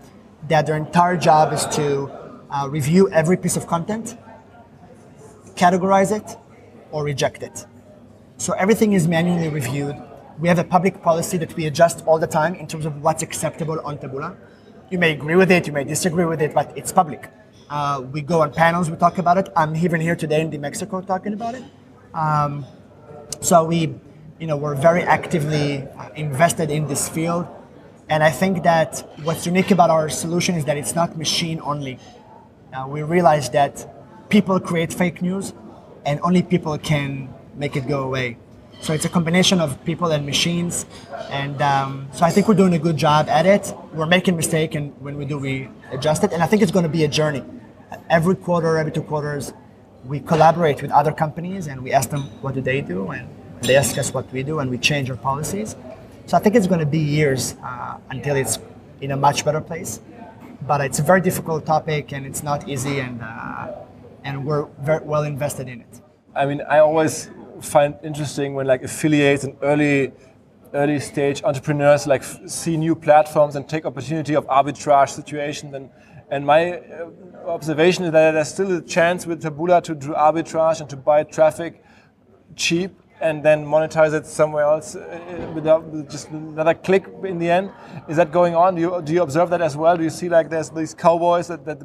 [0.48, 2.10] that their entire job is to
[2.50, 4.16] uh, review every piece of content,
[5.54, 6.36] categorize it,
[6.90, 7.66] or reject it.
[8.36, 9.96] So everything is manually reviewed.
[10.38, 13.22] We have a public policy that we adjust all the time in terms of what's
[13.22, 14.36] acceptable on Taboola.
[14.90, 17.30] You may agree with it, you may disagree with it, but it's public.
[17.70, 19.48] Uh, we go on panels, we talk about it.
[19.56, 21.62] I'm even here today in New Mexico talking about it.
[22.12, 22.66] Um,
[23.40, 23.94] so we,
[24.40, 27.46] you know, we're very actively invested in this field.
[28.08, 31.98] And I think that what's unique about our solution is that it's not machine only.
[32.72, 35.54] Uh, we realize that people create fake news
[36.04, 38.36] and only people can make it go away.
[38.80, 40.86] So it's a combination of people and machines.
[41.30, 43.72] And um, so I think we're doing a good job at it.
[43.92, 46.32] We're making mistakes, and when we do, we adjust it.
[46.32, 47.42] And I think it's going to be a journey.
[48.10, 49.52] Every quarter, every two quarters,
[50.04, 53.26] we collaborate with other companies and we ask them what do they do, and
[53.62, 55.76] they ask us what we do, and we change our policies.
[56.26, 58.58] So I think it's going to be years uh, until it's
[59.00, 60.00] in a much better place.
[60.66, 63.72] But it's a very difficult topic, and it's not easy, and uh,
[64.24, 66.00] and we're very well invested in it.
[66.34, 70.12] I mean, I always find interesting when like affiliates and early
[70.72, 75.88] early stage entrepreneurs like see new platforms and take opportunity of arbitrage situations and
[76.30, 77.10] and my uh,
[77.46, 81.22] observation is that there's still a chance with Taboola to do arbitrage and to buy
[81.22, 81.82] traffic
[82.56, 87.70] cheap and then monetize it somewhere else uh, without just another click in the end.
[88.08, 88.74] Is that going on?
[88.74, 89.96] Do you, do you observe that as well?
[89.96, 91.80] Do you see like there's these cowboys that, that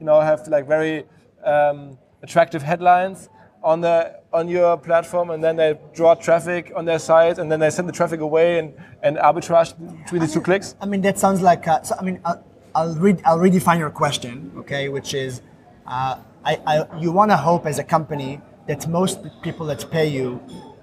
[0.00, 1.04] you know have like very
[1.44, 3.28] um, attractive headlines
[3.62, 7.60] on the on your platform and then they draw traffic on their site and then
[7.60, 10.74] they send the traffic away and, and arbitrage between these two clicks?
[10.80, 12.42] I mean, that sounds like, uh, so, I mean, I'll,
[12.74, 15.42] I'll, read, I'll redefine your question, okay, which is
[15.86, 20.08] uh, I, I, you want to hope as a company that most people that pay
[20.08, 20.40] you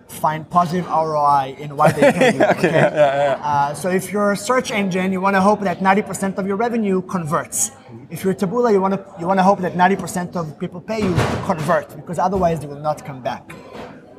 [0.09, 2.43] find positive ROI in what they pay you.
[2.53, 2.71] okay?
[2.71, 3.45] yeah, yeah, yeah.
[3.45, 6.57] Uh, so if you're a search engine, you want to hope that 90% of your
[6.57, 7.71] revenue converts.
[8.09, 10.99] If you're Taboola, you want to you want to hope that 90% of people pay
[11.01, 11.13] you
[11.45, 13.53] convert because otherwise they will not come back.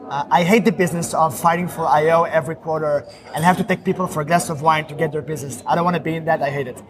[0.09, 3.85] Uh, I hate the business of fighting for IO every quarter and have to take
[3.85, 5.63] people for a glass of wine to get their business.
[5.67, 6.43] I don't want to be in that.
[6.43, 6.83] I hate it.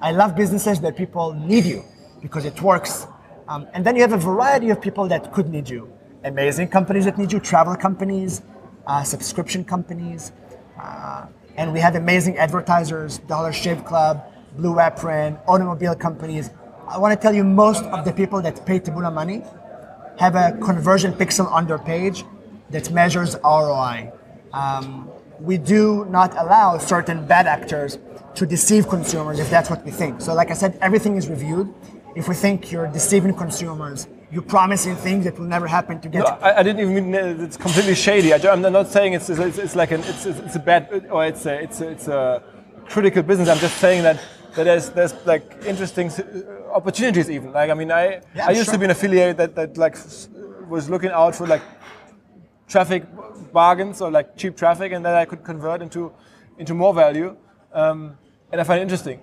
[0.00, 1.82] I love businesses that people need you
[2.22, 3.06] because it works.
[3.48, 5.97] Um, and then you have a variety of people that could need you.
[6.24, 8.42] Amazing companies that need you, travel companies,
[8.86, 10.32] uh, subscription companies.
[10.80, 11.26] Uh,
[11.56, 14.24] and we have amazing advertisers, Dollar Shave Club,
[14.56, 16.50] Blue Apron, automobile companies.
[16.88, 19.44] I want to tell you, most of the people that pay Taboola money
[20.18, 22.24] have a conversion pixel on their page
[22.70, 24.12] that measures ROI.
[24.52, 27.98] Um, we do not allow certain bad actors
[28.34, 30.20] to deceive consumers if that's what we think.
[30.20, 31.72] So, like I said, everything is reviewed.
[32.16, 36.20] If we think you're deceiving consumers, you're promising things that will never happen to get.
[36.20, 38.34] No, I, I, didn't even mean it's completely shady.
[38.34, 41.46] I, am not saying it's, it's, it's like an it's, it's a bad or it's
[41.46, 42.42] a, it's a, it's a
[42.88, 43.48] critical business.
[43.48, 44.20] I'm just saying that
[44.54, 46.10] that there's there's like interesting
[46.72, 47.52] opportunities even.
[47.52, 48.74] Like I mean, I yeah, I used sure.
[48.74, 49.96] to be an affiliate that, that like
[50.68, 51.62] was looking out for like
[52.68, 53.04] traffic
[53.52, 56.12] bargains or like cheap traffic, and that I could convert into
[56.58, 57.36] into more value.
[57.72, 58.18] Um,
[58.50, 59.20] and I find it interesting.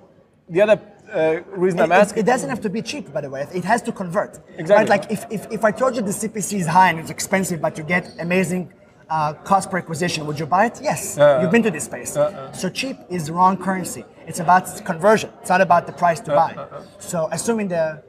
[0.49, 0.79] The other
[1.13, 2.19] uh, reason it, I'm asking.
[2.23, 3.47] It doesn't have to be cheap, by the way.
[3.53, 4.39] It has to convert.
[4.57, 4.75] Exactly.
[4.75, 4.89] Right?
[4.89, 7.77] Like if, if, if I told you the CPC is high and it's expensive, but
[7.77, 8.73] you get amazing
[9.09, 10.79] uh, cost per acquisition, would you buy it?
[10.81, 11.17] Yes.
[11.17, 12.17] Uh, You've been to this space.
[12.17, 14.03] uh, so cheap is the wrong currency.
[14.27, 15.29] It's about conversion.
[15.41, 16.67] It's not about the price to buy.
[16.99, 18.03] So assuming the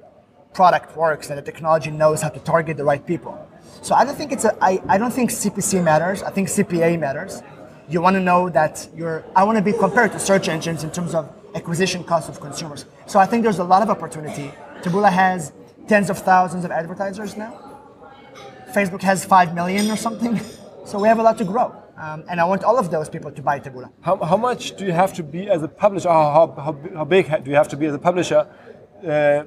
[0.54, 3.38] product works and the technology knows how to target the right people.
[3.82, 4.56] So I don't think it's a.
[4.64, 6.22] I, I don't think CPC matters.
[6.22, 7.42] I think CPA matters.
[7.88, 9.22] You want to know that you're.
[9.36, 12.84] I want to be compared to search engines in terms of acquisition cost of consumers.
[13.06, 14.52] So I think there's a lot of opportunity.
[14.82, 15.52] Taboola has
[15.88, 17.52] tens of thousands of advertisers now.
[18.72, 20.40] Facebook has five million or something.
[20.86, 21.74] So we have a lot to grow.
[21.96, 23.90] Um, and I want all of those people to buy Taboola.
[24.02, 26.08] How, how much do you have to be as a publisher?
[26.08, 28.46] How, how, how, how big do you have to be as a publisher
[29.04, 29.42] uh,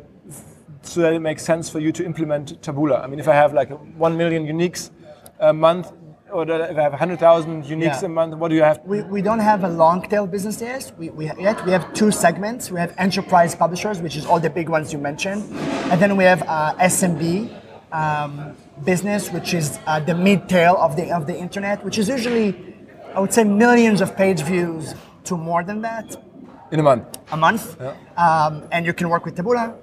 [0.82, 3.02] so that it makes sense for you to implement Taboola?
[3.02, 4.92] I mean, if I have like 1 million uniques
[5.40, 5.94] a month,
[6.32, 8.06] or if I have 100,000 uniques Yeah.
[8.06, 8.80] a month, what do you have?
[8.86, 10.92] We, we don't have a long tail business yet.
[10.98, 11.66] We, we, yet.
[11.66, 12.72] we have two segments.
[12.72, 15.44] We have enterprise publishers, which is all the big ones you mentioned.
[15.92, 17.50] And then we have uh, SMB
[17.92, 22.08] um, business, which is uh, the mid tail of the, of the internet, which is
[22.10, 22.76] usually,
[23.16, 24.94] I would say, millions of page views
[25.26, 26.16] to more than that.
[26.72, 27.18] In a month.
[27.32, 27.82] a month,
[28.16, 29.74] um, and you can work with Taboola.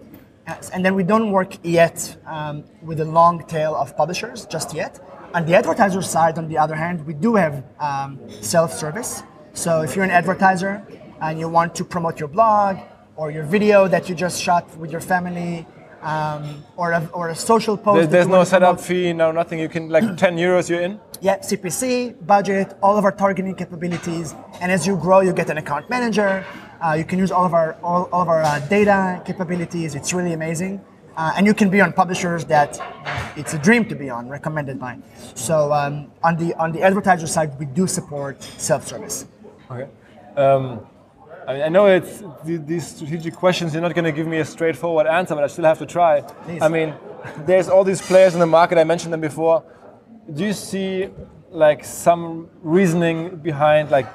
[0.47, 4.73] Uh, And then we don't work yet um, with a long tail of publishers just
[4.73, 5.01] yet.
[5.37, 9.23] On the advertiser side, on the other hand, we do have um, self-service.
[9.53, 10.83] So if you're an advertiser
[11.21, 12.79] and you want to promote your blog
[13.17, 15.67] or your video that you just shot with your family,
[16.01, 17.97] um, or, a, or a social post.
[17.97, 18.87] There, there's no setup promote.
[18.87, 19.59] fee, no nothing.
[19.59, 20.71] You can like 10 euros.
[20.71, 21.01] You're in.
[21.21, 25.59] Yeah, CPC, budget, all of our targeting capabilities, and as you grow, you get an
[25.59, 26.45] account manager.
[26.81, 29.95] Uh, you can use all of our all, all of our uh, data capabilities.
[29.95, 30.85] It's really amazing,
[31.17, 32.81] uh, and you can be on publishers that
[33.37, 34.99] it's a dream to be on, recommended by.
[35.35, 39.27] So um, on the on the advertiser side, we do support self-service.
[39.71, 39.89] Okay.
[40.37, 40.87] Um,
[41.47, 43.73] I, mean, I know it's th- these strategic questions.
[43.73, 46.21] You're not going to give me a straightforward answer, but I still have to try.
[46.21, 46.61] Please.
[46.61, 46.95] I mean,
[47.47, 48.79] there's all these players in the market.
[48.79, 49.65] I mentioned them before.
[50.33, 51.09] Do you see
[51.51, 54.07] like some reasoning behind like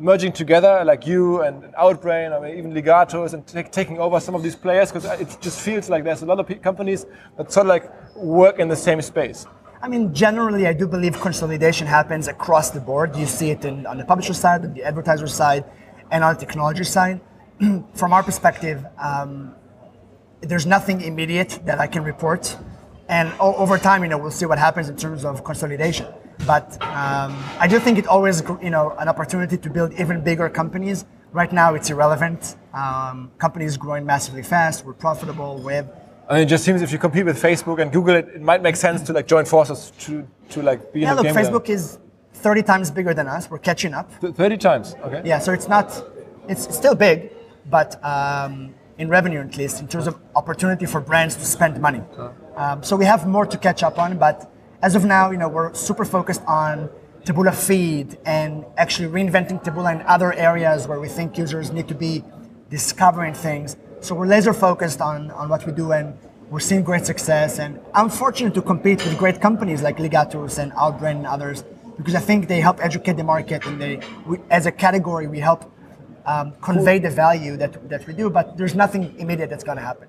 [0.00, 4.56] merging together, like you and Outbrain, or even Ligatus, and taking over some of these
[4.56, 4.90] players?
[4.90, 8.58] Because it just feels like there's a lot of companies that sort of like work
[8.58, 9.46] in the same space.
[9.82, 13.16] I mean, generally, I do believe consolidation happens across the board.
[13.16, 15.64] You see it in, on the publisher side, the advertiser side,
[16.10, 17.20] and on the technology side.
[17.94, 19.54] From our perspective, um,
[20.40, 22.56] there's nothing immediate that I can report,
[23.08, 26.06] and over time, you know, we'll see what happens in terms of consolidation.
[26.46, 30.48] But um, I do think it always, you know, an opportunity to build even bigger
[30.48, 31.04] companies.
[31.32, 32.56] Right now, it's irrelevant.
[32.74, 34.84] Um, companies growing massively fast.
[34.84, 35.58] We're profitable.
[35.58, 35.88] We have
[36.28, 38.62] I mean, it just seems if you compete with Facebook and Google, it, it might
[38.62, 41.10] make sense to like join forces to to like be yeah.
[41.10, 41.44] in the Look, game.
[41.44, 41.98] Facebook is
[42.34, 43.50] 30 times bigger than us.
[43.50, 44.08] We're catching up.
[44.20, 44.94] Th- Thirty times.
[45.02, 45.22] Okay.
[45.24, 45.86] Yeah, so it's not,
[46.48, 47.32] it's it's still big,
[47.68, 52.02] but um, in revenue at least, in terms of opportunity for brands to spend money.
[52.56, 55.48] Um, so we have more to catch up on, but as of now, you know,
[55.48, 56.88] we're super focused on
[57.24, 61.94] Taboola feed and actually reinventing Taboola in other areas where we think users need to
[61.94, 62.24] be
[62.70, 63.76] discovering things.
[64.00, 66.16] So we're laser focused on, on what we do and
[66.48, 67.58] we're seeing great success.
[67.58, 71.62] And I'm fortunate to compete with great companies like Ligatus and Outbrain and others
[71.98, 75.40] because I think they help educate the market and they, we, as a category, we
[75.40, 75.70] help
[76.24, 79.82] um, convey the value that, that we do, but there's nothing immediate that's going to
[79.84, 80.08] happen.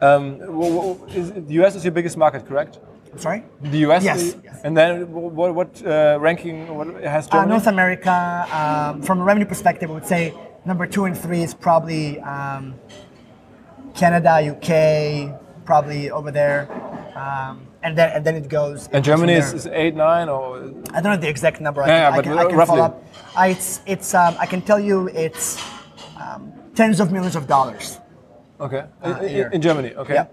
[0.00, 2.78] Um, w- w- is, the US is your biggest market, correct?
[3.16, 3.42] Sorry?
[3.62, 4.04] The US.
[4.04, 4.60] Yes, yes.
[4.64, 8.12] And then what, what uh, ranking what has Uh, North America,
[8.52, 12.74] um, from a revenue perspective, I would say number two and three is probably um,
[13.94, 14.70] Canada, UK,
[15.64, 16.68] probably over there,
[17.16, 18.88] um, and then and then it goes.
[18.92, 20.58] and Germany from is, eight nine or
[20.92, 21.82] I don't know the exact number.
[21.82, 22.80] I Yeah, can, yeah, I can, I can roughly.
[22.80, 23.04] up.
[23.36, 25.58] Uh, it's it's um, I can tell you it's
[26.20, 27.98] um, tens of millions of dollars.
[28.60, 29.94] okay Uh, in, in, in Germany.
[29.94, 30.14] Okay.
[30.14, 30.26] Yeah.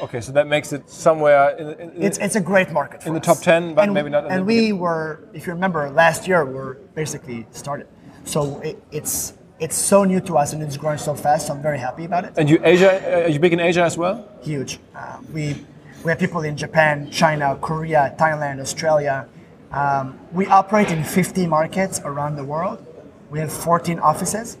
[0.00, 3.20] Okay, so that makes it somewhere in, in, It's it's a great market In the
[3.20, 3.26] us.
[3.26, 6.44] top 10, but and, maybe not in And we were, if you remember, last year
[6.44, 7.86] we were basically started.
[8.24, 11.46] So it, it's it's so new to us and it's growing so fast.
[11.46, 12.34] So I'm very happy about it.
[12.36, 12.90] and you Asia?
[12.92, 14.28] uh, Are you big in Asia as well?
[14.42, 14.78] Huge.
[14.94, 15.64] Uh, we
[16.04, 19.26] we have people in Japan, China, Korea, Thailand, Australia.
[19.72, 22.84] Um, we operate in 50 markets around the world.
[23.30, 24.58] We have 14 offices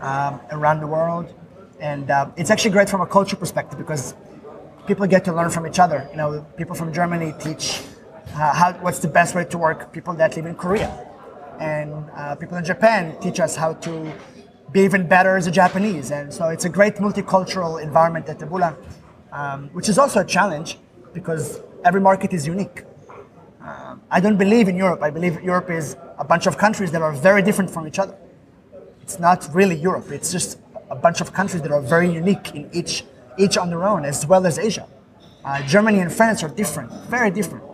[0.00, 1.32] um, around the world,
[1.80, 4.14] and uh, it's actually great from a culture perspective because
[4.86, 6.08] people get to learn from each other.
[6.10, 7.82] You know, people from Germany teach
[8.34, 9.92] uh, how, what's the best way to work.
[9.92, 10.90] People that live in Korea,
[11.60, 14.12] and uh, people in Japan teach us how to
[14.72, 16.10] be even better as a Japanese.
[16.10, 18.76] And so it's a great multicultural environment at Taboola,
[19.32, 20.78] um, which is also a challenge
[21.12, 22.84] because every market is unique.
[23.60, 25.02] Um, I don't believe in Europe.
[25.02, 28.16] I believe Europe is a bunch of countries that are very different from each other.
[29.00, 30.10] It's not really Europe.
[30.10, 30.58] It's just
[30.90, 33.04] a bunch of countries that are very unique in each,
[33.36, 34.86] each on their own, as well as Asia.
[35.44, 37.64] Uh, Germany and France are different, very different.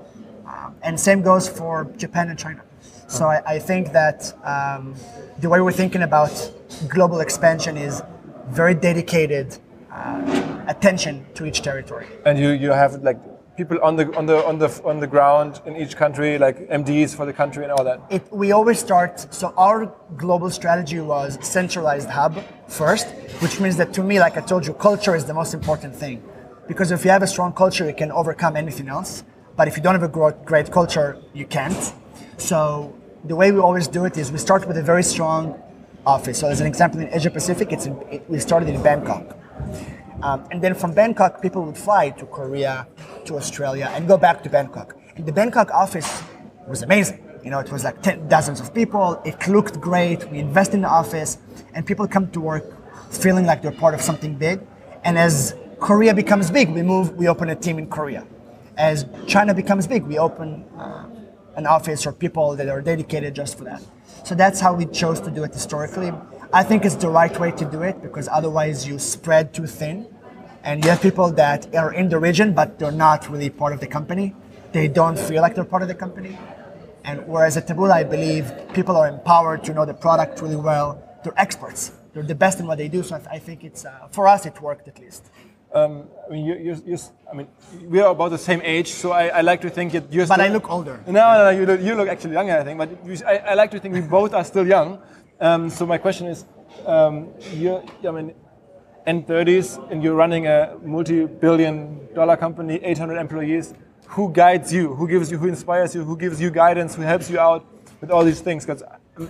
[0.46, 2.62] Um, and same goes for Japan and China.
[3.06, 4.94] So I, I think that um,
[5.38, 6.52] the way we're thinking about
[6.88, 8.02] global expansion is
[8.48, 9.58] very dedicated
[9.92, 12.06] uh, attention to each territory.
[12.24, 13.18] And you, you have like
[13.60, 17.14] people on the on the on the on the ground in each country, like MDs
[17.18, 17.98] for the country and all that.
[18.16, 19.78] it, we always start so our
[20.24, 22.34] global strategy was centralized hub
[22.80, 23.06] first
[23.44, 26.16] which means that to me like i told you culture is the most important thing.
[26.70, 29.10] Because if you have a strong culture you can overcome anything else.
[29.58, 30.14] But if you don't have a
[30.50, 31.08] great culture
[31.40, 31.82] you can't.
[32.50, 32.58] So
[33.30, 35.40] the way we always do it is we start with a very strong
[36.14, 36.36] office.
[36.40, 39.26] So as an example in asia pacific it's in, it, we started in bangkok
[40.22, 42.86] um, and then from Bangkok, people would fly to Korea,
[43.24, 44.96] to Australia, and go back to Bangkok.
[45.16, 46.22] And the Bangkok office
[46.66, 47.24] was amazing.
[47.42, 49.20] You know, it was like ten, dozens of people.
[49.24, 50.30] It looked great.
[50.30, 51.38] We invest in the office,
[51.74, 52.64] and people come to work
[53.10, 54.60] feeling like they're part of something big.
[55.04, 57.16] And as Korea becomes big, we move.
[57.16, 58.26] We open a team in Korea.
[58.76, 61.06] As China becomes big, we open uh,
[61.56, 63.82] an office or people that are dedicated just for that.
[64.24, 66.12] So that's how we chose to do it historically.
[66.52, 70.06] I think it's the right way to do it because otherwise you spread too thin,
[70.64, 73.78] and you have people that are in the region but they're not really part of
[73.78, 74.34] the company.
[74.72, 76.36] They don't feel like they're part of the company.
[77.04, 81.00] And whereas at Taboola, I believe people are empowered to know the product really well.
[81.22, 81.92] They're experts.
[82.12, 83.04] They're the best in what they do.
[83.04, 85.30] So I, think it's uh, for us it worked at least.
[85.72, 86.98] Um, I mean, you, you, you,
[87.30, 87.46] I mean,
[87.84, 90.26] we are about the same age, so I, I like to think that you're.
[90.26, 91.00] But still, I look older.
[91.06, 92.76] No, no, no you look, you look actually younger, I think.
[92.76, 92.90] But
[93.24, 95.00] I, I like to think we both are still young.
[95.40, 96.44] Um, so my question is,
[96.86, 98.34] um, you're, I mean,
[99.06, 103.72] end 30s, and you're running a multi-billion-dollar company, 800 employees.
[104.08, 104.94] Who guides you?
[104.94, 105.38] Who gives you?
[105.38, 106.04] Who inspires you?
[106.04, 106.94] Who gives you guidance?
[106.94, 107.64] Who helps you out
[108.00, 108.66] with all these things?
[108.66, 108.82] Because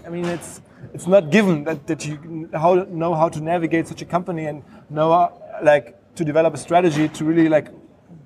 [0.05, 0.61] I mean, it's
[0.95, 4.63] it's not given that, that you how, know how to navigate such a company and
[4.89, 7.69] know how, like to develop a strategy to really like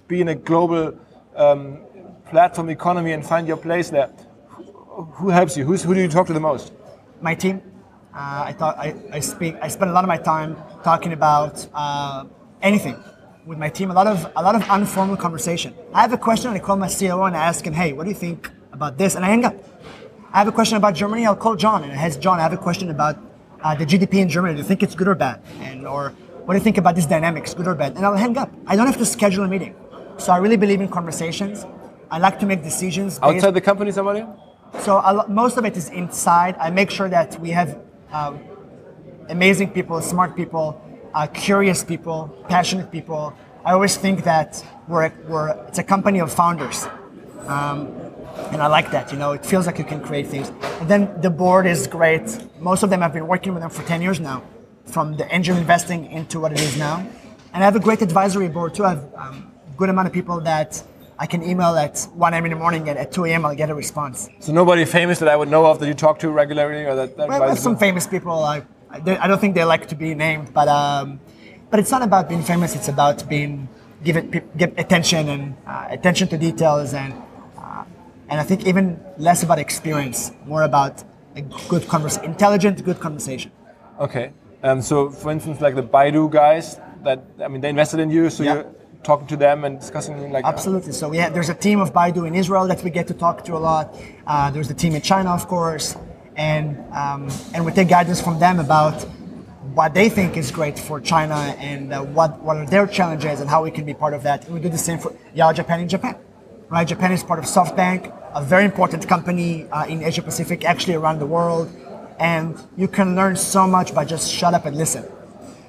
[0.07, 0.97] be in a global
[1.37, 1.79] um,
[2.31, 4.11] platform economy and find your place there.
[5.15, 5.65] Who helps you?
[5.65, 6.73] Who's, who do you talk to the most?
[7.21, 7.63] My team.
[8.15, 9.57] Uh, I thought I, I speak.
[9.61, 12.25] I spend a lot of my time talking about uh,
[12.63, 12.97] anything
[13.45, 13.91] with my team.
[13.91, 15.75] A lot of a lot of informal conversation.
[15.93, 18.05] I have a question, and I call my COO and I ask him, "Hey, what
[18.05, 19.57] do you think about this?" And I hang up.
[20.33, 21.27] I have a question about Germany.
[21.27, 22.39] I'll call John and I ask John.
[22.39, 23.17] I have a question about
[23.65, 24.55] uh, the GDP in Germany.
[24.55, 25.41] Do you think it's good or bad?
[25.61, 26.11] And or
[26.45, 27.97] what do you think about this dynamics, good or bad?
[27.97, 28.51] And I'll hang up.
[28.67, 29.75] I don't have to schedule a meeting.
[30.19, 31.67] So I really believe in conversations.
[32.13, 34.25] I like to make decisions Outside the company, somebody?
[34.81, 36.55] so a lo- most of it is inside.
[36.61, 37.79] I make sure that we have
[38.15, 38.39] um,
[39.29, 40.81] amazing people, smart people,
[41.15, 43.35] uh, curious people, passionate people.
[43.65, 46.87] I always think that we're, we're it's a company of founders,
[47.49, 47.89] um,
[48.53, 49.11] and I like that.
[49.11, 50.53] You know, it feels like you can create things.
[50.81, 52.27] And then the board is great.
[52.61, 54.43] Most of them I've been working with them for ten years now,
[54.85, 57.05] from the angel investing into what it is now.
[57.53, 58.85] And I have a great advisory board too.
[58.85, 60.83] I have um, a good amount of people that
[61.25, 62.45] I can email at 1 a.m.
[62.45, 63.47] in the morning and at 2 a.m.
[63.47, 64.29] I'll get a response.
[64.41, 67.17] So nobody famous that I would know of that you talk to regularly or that,
[67.17, 68.45] that Well, I have advises some famous people.
[68.45, 71.19] I, I don't- think they like to be named, but um,
[71.71, 72.77] but it's not about being famous.
[72.79, 73.69] It's about being
[74.09, 74.23] given
[74.61, 77.15] give attention and uh, attention to details, and
[77.57, 77.85] uh,
[78.29, 78.85] and I think even
[79.17, 81.03] less about experience, more about
[81.37, 83.51] a good convers, intelligent, good conversation.
[83.99, 84.27] Okay.
[84.63, 88.29] Um, so, for instance, like the Baidu guys, that I mean, they invested in you,
[88.29, 88.55] so Yeah.
[88.55, 88.67] you're
[89.05, 90.45] talking to them and discussing like.
[90.45, 90.93] Absolutely.
[90.93, 93.45] So we have, there's a team of Baidu in Israel that we get to talk
[93.45, 93.95] to a lot.
[94.27, 95.97] Uh, there's the team in China, of course,
[96.37, 99.03] and um, and we take guidance from them about
[99.75, 103.49] what they think is great for China and uh, what what are their challenges and
[103.49, 104.45] how we can be part of that.
[104.45, 106.17] And we do the same for Yahoo Japan in Japan,
[106.69, 106.87] right?
[106.87, 108.01] Japan is part of SoftBank,
[108.35, 111.71] a very important company uh, in Asia Pacific, actually around the world,
[112.19, 115.05] and you can learn so much by just shut up and listen.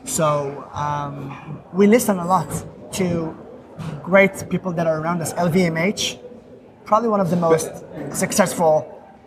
[0.05, 2.49] So um, we listen a lot
[2.95, 3.35] to
[4.03, 5.33] great people that are around us.
[5.33, 6.19] LVMH,
[6.85, 7.71] probably one of the most
[8.11, 8.73] successful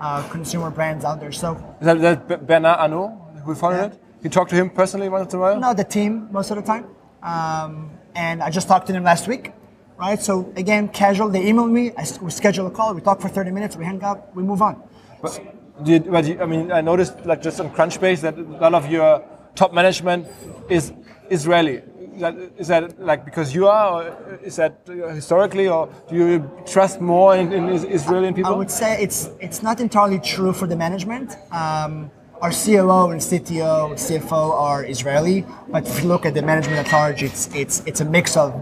[0.00, 1.32] uh, consumer brands out there.
[1.32, 3.10] So Is that, that Bernard Arnault
[3.44, 3.86] who founded Yeah.
[3.96, 4.02] it?
[4.22, 5.60] You talk to him personally once in a while?
[5.60, 6.86] no, the team most of the time.
[7.22, 9.52] Um, and I just talked to them last week,
[9.96, 10.20] right?
[10.20, 11.28] So again, casual.
[11.28, 11.92] They email me.
[11.96, 12.94] I, we schedule a call.
[12.94, 13.76] We talk for 30 minutes.
[13.76, 14.34] We hang up.
[14.34, 14.82] We move on.
[15.22, 15.40] But,
[15.84, 18.74] do you, but you, I mean, I noticed like just on Crunchbase that a lot
[18.74, 19.22] of your
[19.54, 20.26] top management
[20.68, 20.92] is
[21.30, 21.82] Israeli.
[22.18, 26.16] Is that, is that like because you are, or is that uh, historically, or do
[26.16, 28.52] you trust more in, in Israeli people?
[28.52, 31.36] I would say it's it's not entirely true for the management.
[31.52, 32.10] Um,
[32.40, 36.92] our COO and CTO, CFO are Israeli, but if you look at the management at
[36.92, 38.52] large, it's it's it's a mix of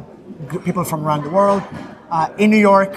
[0.66, 1.62] people from around the world.
[2.10, 2.94] Uh, in New York,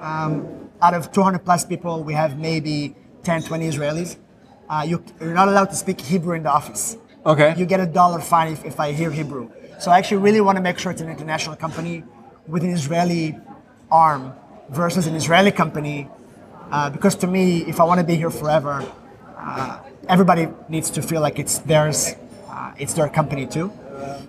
[0.00, 4.18] um, out of 200 plus people, we have maybe 10, 20 Israelis.
[4.68, 6.98] Uh, you, you're not allowed to speak Hebrew in the office.
[7.24, 7.54] Okay.
[7.56, 9.50] You get a dollar fine if, if I hear Hebrew.
[9.78, 12.02] So I actually really want to make sure it's an international company
[12.48, 13.38] with an Israeli
[13.92, 14.32] arm
[14.70, 16.08] versus an Israeli company.
[16.70, 18.84] Uh, because to me, if I want to be here forever,
[19.38, 22.16] uh, everybody needs to feel like it's theirs,
[22.48, 23.72] uh, it's their company too.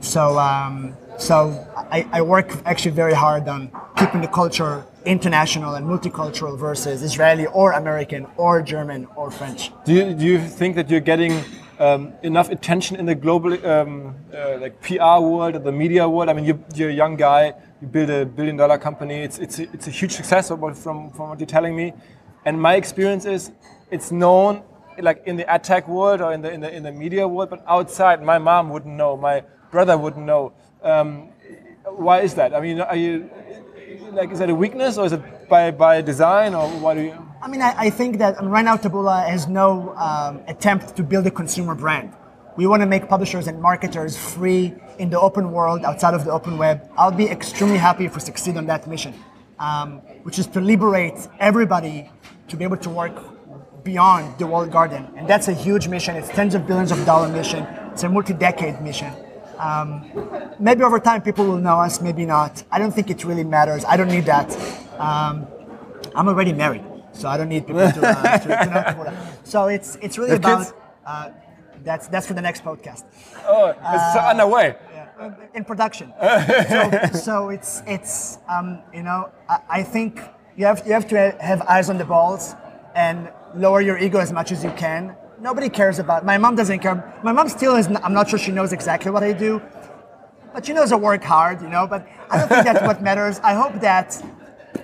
[0.01, 5.85] So, um, so I, I work actually very hard on keeping the culture international and
[5.85, 9.71] multicultural versus Israeli or American or German or French.
[9.85, 11.43] Do you, do you think that you're getting
[11.79, 16.29] um, enough attention in the global um, uh, like PR world or the media world?
[16.29, 17.53] I mean, you're, you're a young guy.
[17.81, 19.15] You build a billion dollar company.
[19.15, 21.93] It's it's a, it's a huge success from from what you're telling me.
[22.45, 23.51] And my experience is,
[23.91, 24.63] it's known
[25.01, 27.49] like in the ad tech world or in the in the in the media world,
[27.49, 29.15] but outside, my mom wouldn't know.
[29.15, 30.53] My brother wouldn't know.
[30.83, 31.29] Um,
[31.85, 32.53] why is that?
[32.53, 33.29] I mean, are you
[34.11, 37.28] like is that a weakness or is it by by design or why do you?
[37.41, 41.25] I mean, I, I think that right now Taboola has no um, attempt to build
[41.25, 42.13] a consumer brand.
[42.57, 46.31] We want to make publishers and marketers free in the open world, outside of the
[46.31, 46.89] open web.
[46.97, 49.13] I'll be extremely happy if we succeed on that mission,
[49.57, 52.11] um, which is to liberate everybody
[52.49, 53.15] to be able to work
[53.85, 56.17] beyond the walled garden, and that's a huge mission.
[56.17, 57.63] It's tens of billions of dollar mission.
[57.93, 59.13] It's a multi-decade mission.
[59.57, 60.11] Um,
[60.59, 62.63] maybe over time people will know us, maybe not.
[62.69, 63.85] I don't think it really matters.
[63.85, 64.51] I don't need that.
[64.99, 65.47] Um,
[66.15, 66.83] I'm already married,
[67.19, 68.65] so I don't need people to, uh, to, to
[69.05, 69.13] know.
[69.43, 70.73] So it's it's really about
[71.05, 71.29] uh,
[71.83, 73.03] that's that's for the next podcast.
[73.47, 74.75] Oh, it's Uh, underway.
[74.93, 76.13] Yeah, in production.
[76.69, 80.21] so, so it's it's um, you know I, I think
[80.55, 82.55] you have you have to have eyes on the balls
[82.95, 85.15] and lower your ego as much as you can.
[85.41, 86.25] Nobody cares about.
[86.25, 86.95] My mom doesn't care.
[87.23, 87.87] My mom still is.
[87.87, 89.61] I'm not sure she knows exactly what I do,
[90.53, 91.61] but she knows I work hard.
[91.61, 92.01] You know, but
[92.31, 93.39] I don't think that's what matters.
[93.43, 94.21] I hope that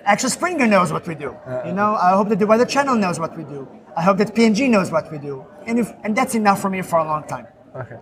[0.06, 1.36] Axel Springer knows what we do.
[1.66, 3.68] You know, I hope that the Weather Channel knows what we do.
[3.98, 6.82] I hope that P&G knows what we do, and if and that's enough for me
[6.82, 7.48] for a long time.
[7.76, 7.96] Okay.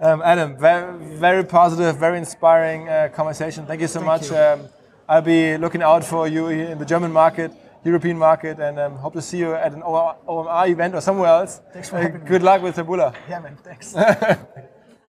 [0.00, 3.66] Um, Adam, very, very positive, very inspiring uh, conversation.
[3.66, 4.30] Thank you so Thank much.
[4.30, 4.36] you.
[4.36, 4.60] Um,
[5.08, 7.52] I'll be looking out for you in the German market,
[7.84, 11.60] European market, and um, hope to see you at an OMR event or somewhere else.
[11.72, 12.26] Thanks for Uh, having me.
[12.28, 13.14] Good luck with Taboola.
[13.28, 13.56] Yeah, man.
[13.62, 13.94] Thanks.